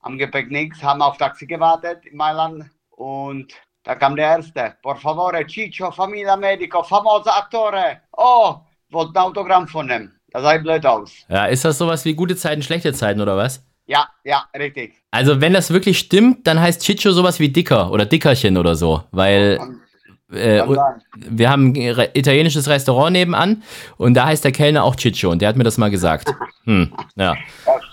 [0.00, 3.52] am Gepäck nichts, haben auf Taxi gewartet in Mailand und
[3.84, 4.74] da kam der Erste.
[4.82, 8.00] Por favore, Chicho, Familia Medico, famoso Attore.
[8.16, 8.56] Oh,
[8.90, 10.12] wollte ein Autogramm von dem.
[10.30, 11.12] Das sah blöd aus.
[11.28, 13.64] Ja, ist das sowas wie gute Zeiten, schlechte Zeiten oder was?
[13.86, 14.94] Ja, ja, richtig.
[15.10, 19.04] Also, wenn das wirklich stimmt, dann heißt Chicho sowas wie Dicker oder Dickerchen oder so,
[19.10, 19.60] weil
[20.32, 20.62] äh,
[21.16, 23.62] wir haben ein italienisches Restaurant nebenan
[23.96, 26.32] und da heißt der Kellner auch Chicho und der hat mir das mal gesagt.
[26.66, 27.36] Hm, ja.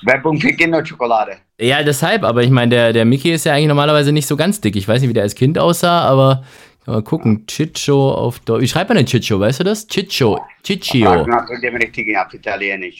[0.04, 1.34] Werbung für Kinderschokolade.
[1.60, 4.62] Ja, deshalb, aber ich meine, der, der Mickey ist ja eigentlich normalerweise nicht so ganz
[4.62, 4.78] dick.
[4.78, 6.46] Ich weiß nicht, wie der als Kind aussah, aber
[6.86, 7.46] mal gucken.
[7.48, 8.62] Chicho auf Deutsch.
[8.64, 9.88] Wie schreibt man denn Chicho, weißt du das?
[9.88, 10.38] Ey.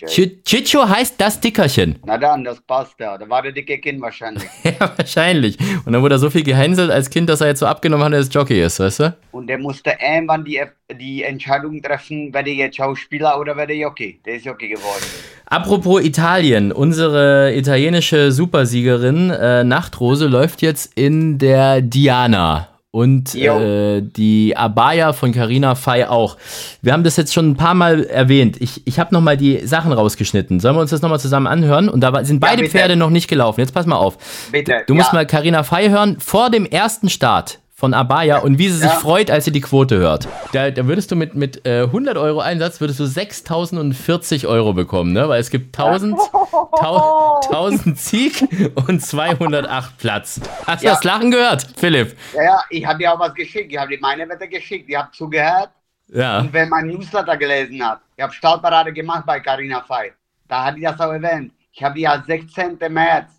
[0.08, 2.00] Chi- Chicho heißt das Dickerchen.
[2.06, 3.18] Na dann, das passt ja.
[3.18, 4.44] Da war der dicke Kind wahrscheinlich.
[4.64, 5.58] Ja, wahrscheinlich.
[5.86, 8.14] Und dann wurde er so viel gehänselt als Kind, dass er jetzt so abgenommen hat,
[8.14, 9.18] dass er Jockey ist, weißt du?
[9.32, 10.60] Und der musste irgendwann die,
[11.00, 14.20] die Entscheidung treffen, werde ich jetzt Schauspieler oder werde ich Jockey.
[14.26, 15.04] Der ist Jockey geworden.
[15.46, 22.70] Apropos Italien, unsere italienische Supersiegerin äh, Nachtrose läuft jetzt in der Diana.
[22.94, 26.36] Und äh, die Abaya von Carina Fei auch.
[26.82, 28.58] Wir haben das jetzt schon ein paar Mal erwähnt.
[28.60, 30.60] Ich, ich habe nochmal die Sachen rausgeschnitten.
[30.60, 31.88] Sollen wir uns das nochmal zusammen anhören?
[31.88, 32.72] Und da sind Ja, beide bitte.
[32.78, 33.62] Pferde noch nicht gelaufen.
[33.62, 34.18] Jetzt pass mal auf.
[34.52, 34.84] Bitte.
[34.88, 35.20] Du musst ja.
[35.20, 39.00] mal Carina Fei hören vor dem ersten Start von Abaya und wie sie sich Ja.
[39.00, 40.28] freut, als sie die Quote hört.
[40.54, 45.14] Da, da würdest du mit, mit äh, 100 Euro Einsatz würdest du 6.040 Euro bekommen,
[45.14, 45.28] ne?
[45.28, 46.16] Weil es gibt 1000,
[46.80, 48.48] tau- 1000 Sieg
[48.88, 50.40] und 208 Platz.
[50.68, 50.94] Hast du Ja.
[50.94, 52.16] das Lachen gehört, Philipp?
[52.36, 53.72] Ja, ja, ich habe dir auch was geschickt.
[53.72, 54.88] Ich habe dir meine Wette geschickt.
[54.88, 55.72] Ich habe zugehört.
[56.10, 56.38] Ja.
[56.42, 60.14] Und wer mein Newsletter gelesen hat, ich habe Startparade gemacht bei Carina Fei.
[60.48, 61.52] Da hat die das auch erwähnt.
[61.72, 62.78] Ich habe ja 16.
[62.90, 63.32] März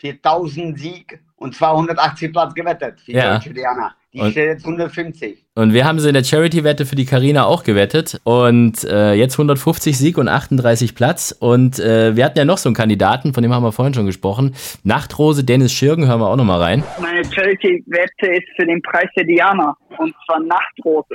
[0.00, 3.34] 4000 Sieg und 280 Platz gewettet für die Ja.
[3.34, 3.94] deutsche Diana.
[4.12, 5.38] Die Und- steht jetzt 150.
[5.54, 8.20] Und wir haben sie in der Charity-Wette für die Carina auch gewettet.
[8.24, 11.32] Und äh, jetzt 150 Sieg und 38 Platz.
[11.38, 14.06] Und äh, wir hatten ja noch so einen Kandidaten, von dem haben wir vorhin schon
[14.06, 14.54] gesprochen.
[14.82, 16.82] Nachtrose Dennis Schirgen, hören wir auch nochmal rein.
[17.00, 21.14] Meine Charity-Wette ist für den Preis der Diana und zwar Nachtrose.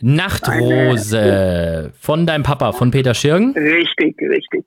[0.00, 3.52] Nachtrose von deinem Papa, von Peter Schirgen.
[3.52, 4.64] Richtig, richtig.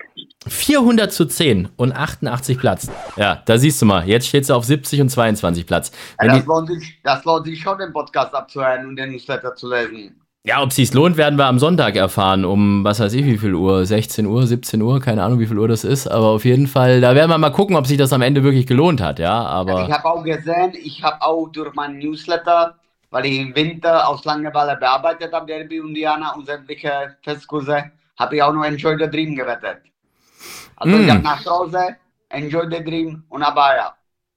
[0.48, 2.90] 400 zu 10 und 88 Platz.
[3.18, 4.08] Ja, da siehst du mal.
[4.08, 5.92] Jetzt steht sie auf 70 und 22 Platz.
[6.22, 9.70] Ja, das, lohnt sich, das lohnt sich schon, den Podcast abzuhören und den Newsletter zu
[9.70, 10.16] lesen.
[10.46, 12.46] ja, ob sich's lohnt, werden wir am Sonntag erfahren.
[12.46, 13.86] Um was weiß ich, wie viel Uhr?
[13.86, 15.02] 16 Uhr, 17 Uhr?
[15.02, 16.08] Keine Ahnung, wie viel Uhr das ist.
[16.08, 18.68] Aber auf jeden Fall, da werden wir mal gucken, ob sich das am Ende wirklich
[18.68, 19.20] gelohnt hat.
[19.20, 19.88] Ja, Ich aber.
[19.90, 22.76] habe auch gesehen, ich habe auch durch meinen Newsletter,
[23.12, 27.86] weil ich im Winter aus Langeweile bearbeitet habe, Derby und Indiana und sämtliche Festkurse,
[28.17, 29.78] habe ich auch noch Enjoy the Dream gewettet.
[30.76, 31.04] Also Mm.
[31.04, 31.96] ich habe nach Hause,
[32.30, 33.93] Enjoy the Dream und Abaya.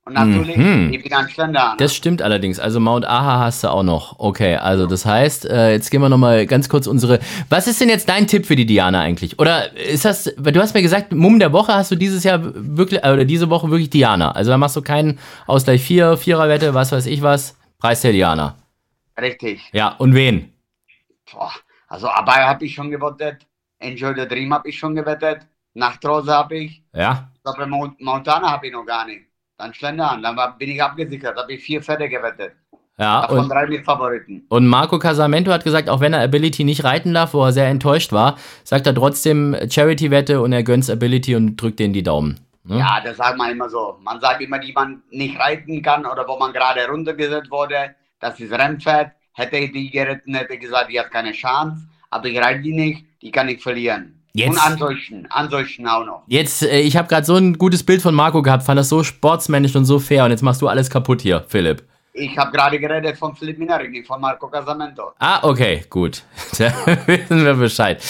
[0.06, 0.92] Und natürlich, Mhm.
[0.92, 1.74] ich bin ein Ständer.
[1.78, 2.59] Das stimmt allerdings.
[2.59, 4.18] Also Mount Aha hast du auch noch.
[4.18, 7.20] Okay, also das heißt, äh, jetzt gehen wir nochmal ganz kurz unsere.
[7.50, 9.38] Was ist denn jetzt dein Tipp für die Diana eigentlich?
[9.38, 12.40] Oder ist das, weil du hast mir gesagt, Mumm der Woche hast du dieses Jahr
[12.42, 14.33] wirklich, äh, oder diese Woche wirklich Diana.
[14.33, 17.56] Also da machst du keinen Ausgleich 4, Viererwette, was weiß ich was.
[17.80, 18.56] Preis der Diana.
[19.20, 19.68] Richtig.
[19.72, 20.52] Ja, und wen?
[21.32, 21.50] Boah.
[21.88, 23.46] Also Abaya habe ich schon gewettet,
[23.78, 25.40] Enjoy the Dream habe ich schon gewettet,
[25.74, 27.30] Nachtrose habe ich, Ja.
[27.34, 29.22] ich glaube Mount Montana habe ich noch gar nicht.
[29.58, 32.52] Dann Schlendern, dann war, bin ich abgesichert, habe ich vier Pferde gewettet.
[32.98, 34.44] Ja, Davon und, drei mit Favoriten.
[34.50, 37.66] und Marco Casamento hat gesagt, auch wenn er Ability nicht reiten darf, wo er sehr
[37.68, 42.38] enttäuscht war, sagt er trotzdem Charity-Wette und er gönnt Ability und drückt denen die Daumen.
[42.64, 42.78] Ne?
[42.78, 43.96] Ja, das sagt man immer so.
[44.02, 47.94] Man sagt immer, die man nicht reiten kann oder wo man gerade runtergesetzt wurde.
[48.20, 49.12] Das ist Rennpferd.
[49.32, 51.86] Hätte ich die geritten, hätte ich gesagt, die hat keine Chance.
[52.10, 54.16] Aber ich reite die nicht, die kann ich verlieren.
[54.34, 56.22] Jetzt- Und an solchen, an solchen auch noch.
[56.26, 59.02] Jetzt, äh, ich habe gerade so ein gutes Bild von Marco gehabt, fand das so
[59.02, 61.82] sportsmännisch und so fair und jetzt machst du alles kaputt hier, Philipp.
[62.20, 65.12] Ich habe gerade geredet von Philipp Minarik, nicht von Marco Casamento.
[65.18, 66.22] Ah, okay, gut.
[66.59, 66.70] Da
[67.06, 68.02] wissen wir Bescheid.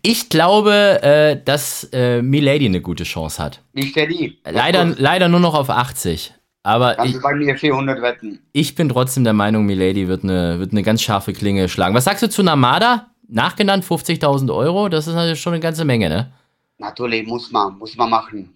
[0.00, 3.62] Ich glaube, äh, dass äh, Milady eine gute Chance hat.
[3.74, 4.38] Wie steht die?
[4.48, 6.32] Leider, leider nur noch auf 80.
[6.62, 8.40] Aber Kannst ich, bei mir 400 wetten.
[8.52, 11.94] ich bin trotzdem der Meinung, Milady wird eine, wird eine ganz scharfe Klinge schlagen.
[11.94, 13.08] Was sagst du zu Namada?
[13.28, 14.88] Nachgenannt 50.000 Euro?
[14.88, 16.32] Das ist natürlich schon eine ganze Menge, ne?
[16.78, 18.54] Natürlich, muss man, muss man machen.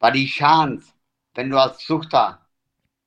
[0.00, 0.86] Weil die Chance,
[1.34, 2.39] wenn du als Zuchter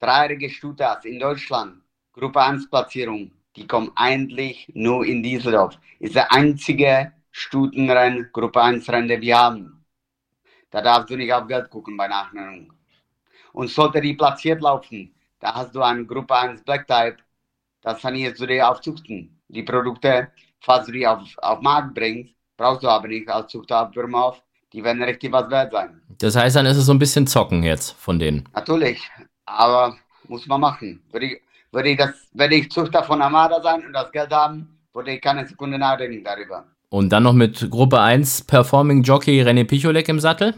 [0.04, 5.80] dreijährige Stute hast in Deutschland, Gruppe 1 Platzierung, die kommt eigentlich nur in Düsseldorf.
[6.00, 9.86] Ist der einzige Stutenrennen, Gruppe 1 Rennen, den wir haben.
[10.72, 12.74] Da darfst du nicht auf Geld gucken bei Nachnennung.
[13.54, 17.18] Und sollte die platziert laufen, da hast du eine Gruppe 1 Black Type,
[17.82, 19.40] das sanierst du dir aufzuchten.
[19.48, 23.90] Die Produkte, falls du die auf, auf Markt bringst, brauchst du aber nicht als Zuchter
[23.90, 26.02] auf die werden richtig was wert sein.
[26.18, 28.50] Das heißt, dann ist es so ein bisschen Zocken jetzt von denen.
[28.54, 29.08] Natürlich,
[29.46, 29.96] aber
[30.28, 31.02] muss man machen.
[31.12, 34.78] Würde ich, würde ich, das, würde ich Zuchter von Armada sein und das Geld haben,
[34.94, 36.66] würde ich keine Sekunde nachdenken darüber.
[36.90, 40.54] Und dann noch mit Gruppe 1 Performing Jockey René Picholek im Sattel.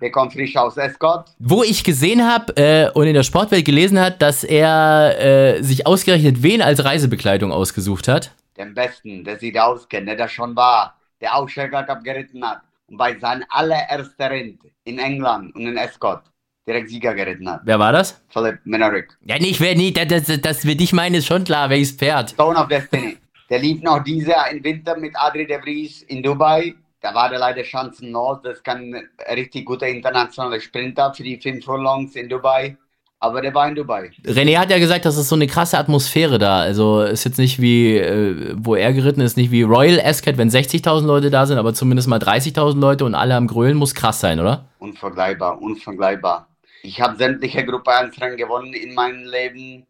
[0.00, 1.30] Der kommt frisch aus Escort.
[1.38, 5.86] Wo ich gesehen habe äh, und in der Sportwelt gelesen hat, dass er äh, sich
[5.86, 8.32] ausgerechnet wen als Reisebekleidung ausgesucht hat.
[8.56, 12.60] Den Besten, der sich auskennt, der das schon war, der auch Shaker Cup geritten hat
[12.88, 16.24] und bei seinem allerersten Rennen in England und in Escort
[16.68, 17.62] direkt Sieger geritten hat.
[17.64, 18.20] Wer war das?
[18.28, 19.08] Philip Minerick.
[19.24, 22.30] Ja, nicht, wer nicht, das, das, das wir dich meinen, ist schon klar, welches Pferd.
[22.30, 23.16] Stone of Destiny.
[23.50, 26.74] Der lief noch dieses Jahr im Winter mit Adri de Vries in Dubai.
[27.00, 28.38] Da war der leider chancenlos.
[28.42, 32.76] Das kann ein richtig guter internationaler Sprinter für die fünf Furlongs in Dubai.
[33.20, 34.10] Aber der war in Dubai.
[34.24, 36.58] René hat ja gesagt, das ist so eine krasse Atmosphäre da.
[36.58, 40.50] Also ist jetzt nicht wie, äh, wo er geritten ist, nicht wie Royal Ascot, wenn
[40.50, 44.20] 60.000 Leute da sind, aber zumindest mal 30.000 Leute und alle am Grölen, muss krass
[44.20, 44.66] sein, oder?
[44.78, 46.47] Unvergleichbar, unvergleichbar.
[46.82, 49.86] Ich habe sämtliche Gruppe 1 Rennen gewonnen in meinem Leben.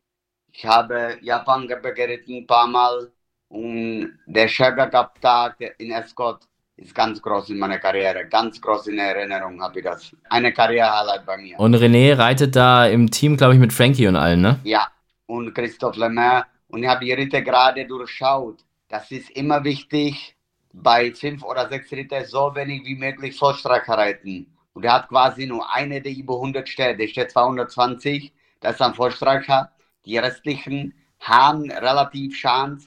[0.53, 3.11] Ich habe Japan geritten ein paar Mal.
[3.49, 6.43] Und der Sugar Cup Tag in Escort
[6.77, 8.27] ist ganz groß in meiner Karriere.
[8.27, 10.15] Ganz groß in Erinnerung habe ich das.
[10.29, 11.59] Eine Karriere-Highlight bei mir.
[11.59, 14.61] Und René reitet da im Team, glaube ich, mit Frankie und allen, ne?
[14.65, 14.89] Ja,
[15.27, 16.47] und Christoph Lemaire.
[16.69, 18.65] Und ich habe die Ritte gerade durchschaut.
[18.89, 20.37] Das ist immer wichtig,
[20.73, 24.47] bei fünf oder sechs Ritter so wenig wie möglich Vollstrecker reiten.
[24.79, 27.01] Und er hat quasi nur eine, die über 100 steht.
[27.01, 29.73] Der steht 220, das ist ein Vollstrecker.
[30.05, 32.87] Die restlichen haben relativ Chance,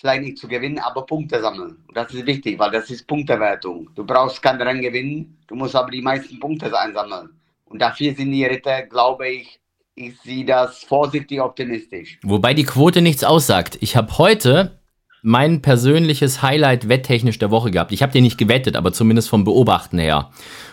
[0.00, 1.84] vielleicht nicht zu gewinnen, aber Punkte sammeln.
[1.86, 3.90] Und das ist wichtig, weil das ist Punktewertung.
[3.94, 7.30] Du brauchst kein Rennen gewinnen, du musst aber die meisten Punkte einsammeln.
[7.66, 9.60] Und dafür sind die Ritter, glaube ich,
[9.94, 12.18] ich sehe das vorsichtig optimistisch.
[12.24, 13.78] Wobei die Quote nichts aussagt.
[13.80, 14.79] Ich habe heute
[15.22, 17.92] mein persönliches Highlight wetttechnisch der Woche gehabt.
[17.92, 20.30] Ich habe den nicht gewettet, aber zumindest vom Beobachten her.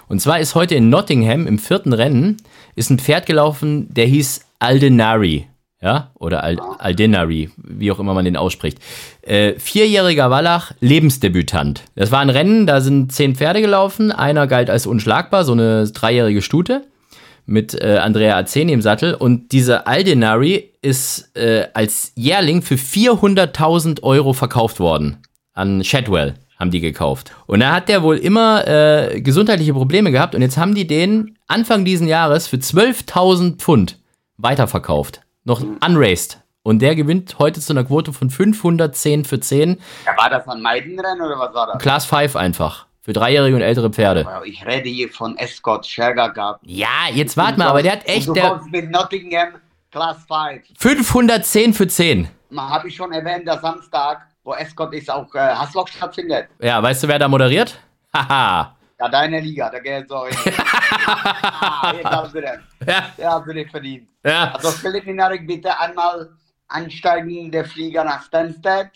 [0.08, 2.38] Und zwar ist heute in Nottingham im vierten Rennen
[2.76, 5.48] ist ein Pferd gelaufen, der hieß Aldenari.
[5.80, 8.80] Ja, oder Al Aldenari, wie auch immer man den ausspricht.
[9.22, 11.84] Äh, vierjähriger Wallach, Lebensdebütant.
[11.96, 14.12] Das war ein Rennen, da sind zehn Pferde gelaufen.
[14.12, 16.88] Einer galt als unschlagbar, so eine dreijährige Stute.
[17.48, 19.16] Mit äh, Andrea Azeni im Sattel.
[19.16, 25.18] Und diese Aldenari ist äh, als Jährling für 400.000 Euro verkauft worden.
[25.54, 27.32] An Shadwell haben die gekauft.
[27.48, 30.36] Und da hat der wohl immer äh, gesundheitliche Probleme gehabt.
[30.36, 33.98] Und jetzt haben die den Anfang diesen Jahres für 12.000 Pfund
[34.38, 35.22] weiterverkauft.
[35.44, 36.40] Noch unraced.
[36.64, 39.78] Und der gewinnt heute zu einer Quote von 510 für 10.
[40.06, 41.82] Ja, war das ein Meidenrennen oder was war das?
[41.82, 42.87] Class 5 einfach.
[43.08, 44.28] Für dreijährige und ältere Pferde.
[44.44, 46.60] Ich rede hier von Escort Scherger gehabt.
[46.64, 48.28] Ja, jetzt warte mal, aber der hat echt.
[48.28, 49.54] Und du Der kommst mit Nottingham
[49.94, 50.68] Class 5.
[50.78, 52.28] 510 für 10.
[52.58, 56.50] Habe ich schon erwähnt, der Samstag, wo Escort ist, auch äh, Hasloch stattfindet.
[56.60, 57.80] Ja, weißt du, wer da moderiert?
[58.14, 58.76] Haha.
[59.00, 60.16] Ja, deine Liga, da geht so.
[61.06, 62.60] ah, jetzt hast du den.
[63.18, 64.10] ja, den verdient.
[64.26, 64.52] ja.
[64.54, 66.30] Also Philipp Minarik, bitte einmal
[66.68, 68.90] ansteigen, der Flieger nach Stansted.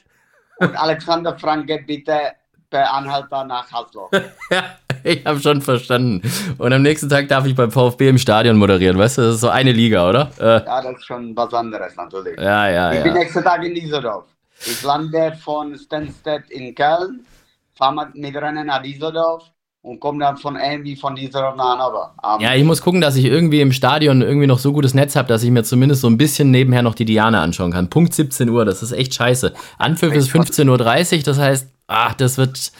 [0.57, 2.33] Und Alexander Franke, bitte
[2.71, 4.09] per Anhalter nach Hasloch.
[4.51, 4.63] Ja,
[5.03, 6.21] ich habe schon verstanden.
[6.57, 9.21] Und am nächsten Tag darf ich beim VfB im Stadion moderieren, weißt du?
[9.23, 10.29] Das ist so eine Liga, oder?
[10.39, 12.37] Äh, Ja, das ist schon was anderes natürlich.
[12.39, 13.19] ja, ja, Ich bin ja.
[13.19, 14.25] nächsten Tag in Düsseldorf.
[14.65, 17.25] Ich lande von Stansted in Köln,
[17.75, 19.43] fahre mit Rennen nach Düsseldorf
[19.81, 22.13] und komme dann von irgendwie von Düsseldorf nach Hannover.
[22.21, 25.15] Am- Ja, ich muss gucken, dass ich irgendwie im Stadion irgendwie noch so gutes Netz
[25.15, 27.89] habe, dass ich mir zumindest so ein bisschen nebenher noch die Diane anschauen kann.
[27.89, 29.53] Punkt 17 Uhr, das ist echt scheiße.
[29.79, 32.71] Anpfiff ist 15.30 Uhr, das heißt, ach, das wird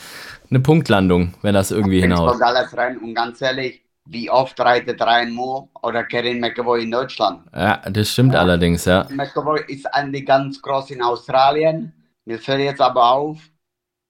[0.50, 2.42] eine Punktlandung, wenn das irgendwie Ich hinhaut.
[2.42, 7.44] alles rein und ganz ehrlich, wie oft reitet Ryan Moore oder Kevin McAvoy in Deutschland?
[7.54, 9.08] Ja, das stimmt allerdings, ja.
[9.10, 11.94] McAvoy ist eigentlich ganz groß in Australien.
[12.26, 13.38] Mir fällt jetzt aber auf,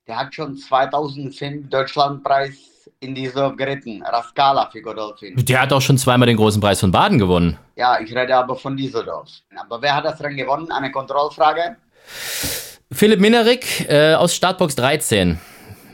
[0.08, 2.54] der hat schon 2005 Deutschlandpreis
[3.00, 4.02] in dieser geritten.
[4.04, 5.36] Rascala für Godolphin.
[5.38, 7.58] Der hat auch schon zweimal den großen Preis von Baden gewonnen.
[7.76, 9.30] Ja, ich rede aber von Düsseldorf.
[9.56, 10.72] Aber wer hat das Rennen gewonnen?
[10.72, 11.78] Eine Kontrollfrage?
[12.92, 15.40] Philipp Minerik äh, aus Startbox 13.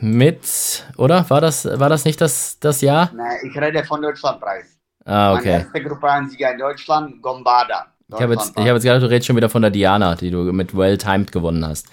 [0.00, 1.28] Mit, oder?
[1.30, 3.10] War das, war das nicht das, das Jahr?
[3.14, 4.64] Nee, ich rede von Deutschlandpreis.
[5.04, 5.50] Ah, Meine okay.
[5.50, 7.86] erste Gruppe 1 Sieger in Deutschland, Gombada.
[8.12, 10.30] Ich habe jetzt, ich hab jetzt gedacht, du redest schon wieder von der Diana, die
[10.30, 11.86] du mit Well Timed gewonnen hast.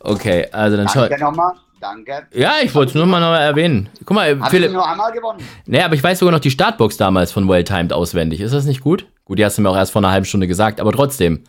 [0.00, 1.00] Okay, also dann schau.
[1.00, 1.52] Danke nochmal.
[1.80, 2.26] Danke.
[2.32, 3.88] Ja, ich wollte es nur mal noch erwähnen.
[4.04, 4.72] Guck mal, du Philipp.
[4.72, 5.40] nur einmal gewonnen?
[5.66, 8.40] Nee, aber ich weiß sogar noch die Startbox damals von Well Timed auswendig.
[8.40, 9.06] Ist das nicht gut?
[9.24, 11.44] Gut, die hast du mir auch erst vor einer halben Stunde gesagt, aber trotzdem.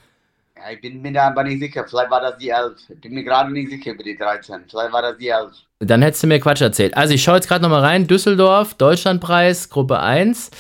[0.72, 1.86] Ich bin mir da aber nicht sicher.
[1.88, 2.74] Vielleicht war das die 11.
[2.90, 4.64] Ich bin mir gerade nicht sicher über die 13.
[4.70, 5.52] Vielleicht war das die 11.
[5.80, 6.96] Dann hättest du mir Quatsch erzählt.
[6.98, 8.06] Also ich schaue jetzt gerade nochmal rein.
[8.08, 10.52] Düsseldorf, Deutschlandpreis, Gruppe 1.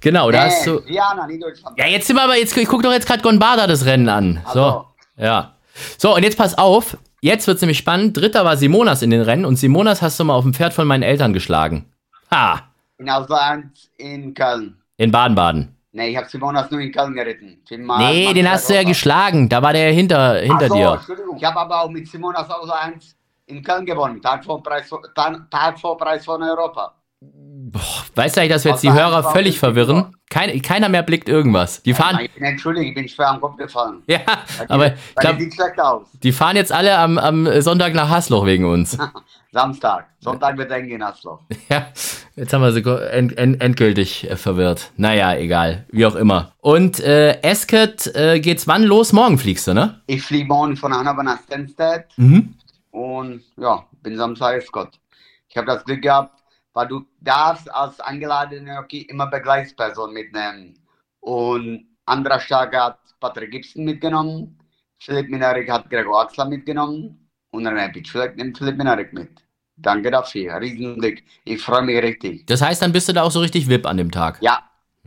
[0.00, 0.80] Genau, da hast du.
[0.80, 1.78] Diana, nicht Deutschland.
[1.78, 4.40] Ja, jetzt sind wir aber, jetzt, ich guck doch jetzt gerade Gonbada das Rennen an.
[4.52, 4.84] So, Also.
[5.16, 5.54] ja.
[5.96, 6.96] So, und jetzt pass auf.
[7.20, 8.16] Jetzt wird's nämlich spannend.
[8.16, 10.86] Dritter war Simonas in den Rennen und Simonas hast du mal auf dem Pferd von
[10.86, 11.86] meinen Eltern geschlagen.
[12.30, 12.62] Ha!
[12.98, 14.76] In Auswahl 1 in Köln.
[14.96, 15.74] In Baden-Baden.
[15.98, 17.60] Nee, ich habe Simonas nur in Köln geritten.
[17.68, 19.48] Viermal- Nee, Mann, den hast du ja geschlagen.
[19.48, 20.92] Da war der hinter, hinter Ach so, dir.
[20.94, 21.36] Entschuldigung.
[21.36, 24.22] Ich habe aber auch mit Simonas Auswahl 1 in Köln gewonnen.
[24.22, 26.94] Tag vor Preis, von Europa.
[28.14, 30.14] Weißt du eigentlich, dass wir jetzt die Hörer völlig verwirren?
[30.30, 31.82] Kein, keiner mehr blickt irgendwas.
[31.82, 32.20] Die fahren.
[32.22, 34.02] Ich bin entschuldigt, ich bin schwer am Kopf gefallen.
[34.06, 36.06] Ja, die- aber ich die schlecht aus.
[36.22, 38.96] die fahren jetzt alle am, am Sonntag nach Hasloch wegen uns.
[39.50, 40.08] Samstag.
[40.20, 41.40] Sonntag wird eng in Hasloch.
[41.68, 41.86] Ja,
[42.36, 44.92] jetzt haben wir sie end, end, endgültig äh, verwirrt.
[44.96, 45.86] Naja, egal.
[45.90, 46.52] Wie auch immer.
[46.58, 49.12] Und äh, Esket äh, geht's wann los?
[49.12, 50.00] Morgen fliegst du, ne?
[50.06, 52.54] Ich fliege morgen von Hannover nach Stansted Mhm.
[52.90, 54.98] und ja, bin Samstag Escort.
[55.48, 56.38] Ich habe das Glück gehabt,
[56.74, 60.74] weil du darfst als eingeladener Jockey immer Begleitsperson mitnehmen.
[61.20, 64.58] Und anderer Starke hat Patrick Gibson mitgenommen,
[65.00, 69.30] Philipp Minarik hat Gregor Axler mitgenommen und René Pitschfleck nimmt Philipp Minarik mit.
[69.76, 71.22] Danke dafür, Riesenglück.
[71.44, 72.46] Ich freue mich richtig.
[72.46, 74.38] Das heißt, dann bist du da auch so richtig VIP an dem Tag.
[74.40, 74.62] Ja,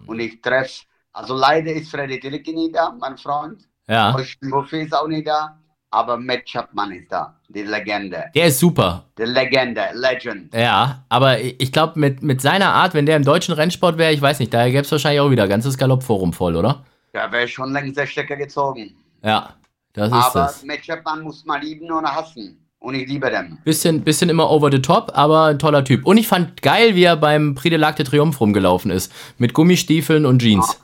[0.08, 3.67] und ich treffe, also leider ist Freddy Tilke nicht da, mein Freund.
[3.88, 4.15] Ja.
[4.41, 8.25] Buffet ist auch nicht da, aber Matt Chapman ist da, die Legende.
[8.34, 9.06] Der ist super.
[9.17, 10.54] Die Legende, Legend.
[10.54, 14.21] Ja, aber ich glaube, mit, mit seiner Art, wenn der im deutschen Rennsport wäre, ich
[14.21, 16.86] weiß nicht, da gäbe es wahrscheinlich auch wieder ganzes Galoppforum voll, oder?
[17.13, 18.95] Der wäre schon längst der Stecker gezogen.
[19.21, 19.56] Ja,
[19.93, 20.63] das ist Aber das.
[20.63, 22.58] Matt Chapman muss man lieben oder hassen.
[22.80, 23.60] Und ich liebe den.
[23.63, 26.06] Bisschen, bisschen immer over the top, aber ein toller Typ.
[26.06, 29.13] Und ich fand geil, wie er beim Prix de l'Arc de Triomphe rumgelaufen ist.
[29.38, 30.80] Mit Gummistiefeln und Jeans.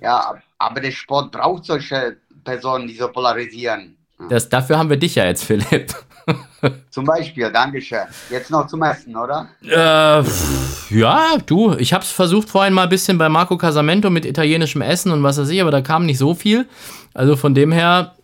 [0.00, 3.96] Ja, aber der Sport braucht solche Personen, die so polarisieren.
[4.28, 5.94] Das, dafür haben wir dich ja jetzt, Philipp.
[6.90, 8.00] Zum Beispiel, Dankeschön.
[8.30, 9.48] Jetzt noch zum Essen, oder?
[9.62, 14.26] Äh, pff, ja, du, ich hab's versucht vorhin mal ein bisschen bei Marco Casamento mit
[14.26, 16.66] italienischem Essen und was weiß ich, aber da kam nicht so viel.
[17.14, 18.14] Also von dem her,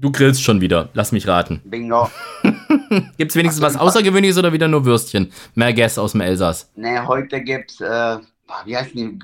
[0.00, 0.88] du grillst schon wieder.
[0.94, 1.60] Lass mich raten.
[1.64, 2.10] Bingo.
[3.18, 5.32] Gibt's wenigstens was Außergewöhnliches oder wieder nur Würstchen?
[5.54, 6.70] Merguez aus dem Elsass.
[6.76, 8.18] Ne, heute gibt's, äh,
[8.64, 9.18] wie heißt die?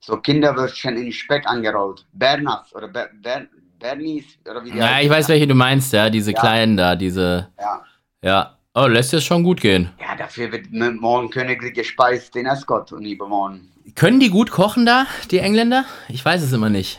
[0.00, 2.04] So Kinderwürstchen in Speck angerollt.
[2.12, 3.42] Bernas oder Ber Ber
[3.78, 5.04] Bernis oder wie die Ja, heißen.
[5.04, 6.40] ich weiß, welche du meinst, ja, diese Ja.
[6.40, 7.82] kleinen da, diese, Ja.
[8.22, 8.58] ja.
[8.74, 9.90] Oh, lässt es schon gut gehen.
[10.00, 13.68] Ja, dafür wird morgen königlich gespeist in Escott und übermorgen.
[13.94, 15.84] Können die gut kochen da, die Engländer?
[16.08, 16.98] Ich weiß es immer nicht.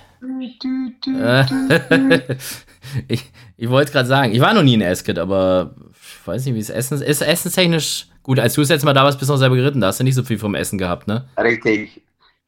[1.08, 2.38] Äh,
[3.08, 3.32] ich
[3.64, 6.60] ich wollte gerade sagen, ich war noch nie in Ascot, aber ich weiß nicht, wie
[6.60, 7.22] es Essen ist.
[7.22, 8.40] Essenstechnisch gut.
[8.40, 9.80] Als du das letzte Mal da warst, bist du noch selber geritten.
[9.80, 11.28] Da hast du nicht so viel vom Essen gehabt, ne?
[11.38, 12.02] Richtig.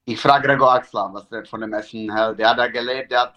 [0.05, 2.39] Ich frage Gregor Axler, was der von dem Essen hält.
[2.39, 3.35] Der hat da gelebt, der hat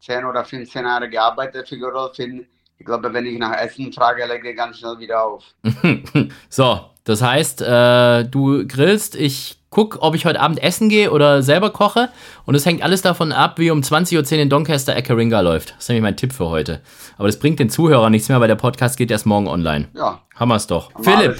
[0.00, 2.46] 10 oder 15 Jahre gearbeitet für Gerolfin.
[2.80, 5.44] Ich glaube, wenn ich nach Essen frage, legt er ganz schnell wieder auf.
[6.48, 11.42] so, das heißt, äh, du grillst, ich guck, ob ich heute Abend essen gehe oder
[11.42, 12.08] selber koche.
[12.46, 15.72] Und es hängt alles davon ab, wie um 20.10 Uhr in Doncaster Ekaringa läuft.
[15.72, 16.80] Das ist nämlich mein Tipp für heute.
[17.18, 19.88] Aber das bringt den Zuhörern nichts mehr, weil der Podcast geht erst morgen online.
[19.94, 20.90] Ja, Hammer's doch.
[20.96, 21.38] wir Philipp,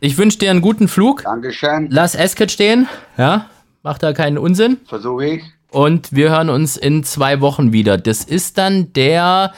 [0.00, 1.22] ich wünsche dir einen guten Flug.
[1.22, 1.86] Dankeschön.
[1.92, 2.88] Lass Ascot stehen.
[3.16, 3.48] Ja,
[3.84, 4.78] mach da keinen Unsinn.
[4.88, 5.55] Versuche ich.
[5.70, 7.98] Und wir hören uns in zwei Wochen wieder.
[7.98, 9.52] Das ist dann der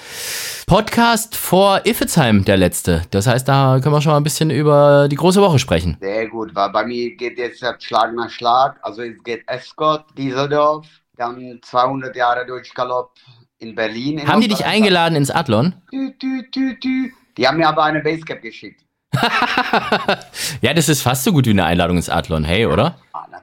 [0.66, 3.02] Podcast vor Iffezheim, der letzte.
[3.10, 5.96] Das heißt, da können wir schon mal ein bisschen über die große Woche sprechen.
[6.00, 8.78] Sehr gut, weil bei mir geht jetzt Schlag nach Schlag.
[8.82, 10.86] Also es geht Escott, Dieseldorf,
[11.16, 13.12] dann 200 Jahre Deutschgalopp
[13.58, 14.18] in Berlin.
[14.18, 15.74] in Haben die dich eingeladen ins Adlon?
[15.90, 17.12] Tü, tü, tü.
[17.36, 18.82] Die haben mir aber eine Basecap geschickt.
[20.60, 22.44] ja, das ist fast so gut wie eine Einladung ins Adlon.
[22.44, 22.98] Hey, oder?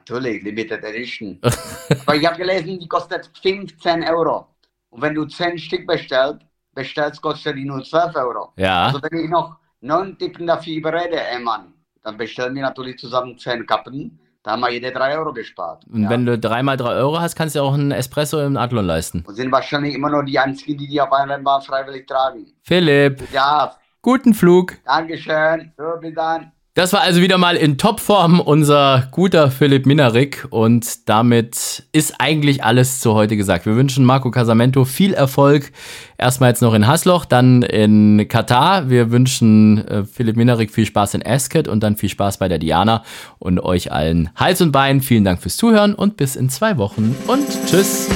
[0.08, 1.38] Natürlich, Limited Edition.
[2.06, 4.46] aber ich habe gelesen, die kostet 15 Euro.
[4.90, 6.42] Und wenn du 10 Stück bestellst,
[6.74, 8.52] bestellst, kostet die nur 12 Euro.
[8.56, 8.86] Ja.
[8.86, 11.72] Also wenn ich noch 9 Ticken dafür überrede, ey Mann,
[12.04, 14.20] dann bestellen wir natürlich zusammen 10 Kappen.
[14.44, 15.84] Da haben wir jede 3 Euro gespart.
[15.92, 16.10] Und Ja.
[16.10, 19.24] wenn du dreimal drei Euro hast, kannst du auch einen Espresso im Adlon leisten.
[19.26, 22.46] Und sind wahrscheinlich immer noch die einzigen, die die auf einer Rennbahn freiwillig tragen.
[22.62, 24.74] Philipp, Ja, guten Flug.
[24.84, 25.72] Dankeschön.
[25.76, 26.52] So, bis dann.
[26.76, 32.64] Das war also wieder mal in Topform unser guter Philipp Minarik und damit ist eigentlich
[32.64, 33.64] alles zu heute gesagt.
[33.64, 35.72] Wir wünschen Marco Casamento viel Erfolg.
[36.18, 38.90] Erstmal jetzt noch in Hasloch, dann in Katar.
[38.90, 42.58] Wir wünschen äh, Philipp Minarik viel Spaß in Ascot und dann viel Spaß bei der
[42.58, 43.04] Diana
[43.38, 45.00] und euch allen Hals und Bein.
[45.00, 48.10] Vielen Dank fürs Zuhören und bis in zwei Wochen und tschüss.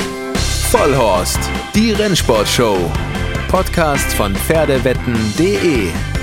[0.71, 1.41] Vollhorst,
[1.75, 2.77] die Rennsportshow.
[3.49, 5.89] Podcast von Pferdewetten.de.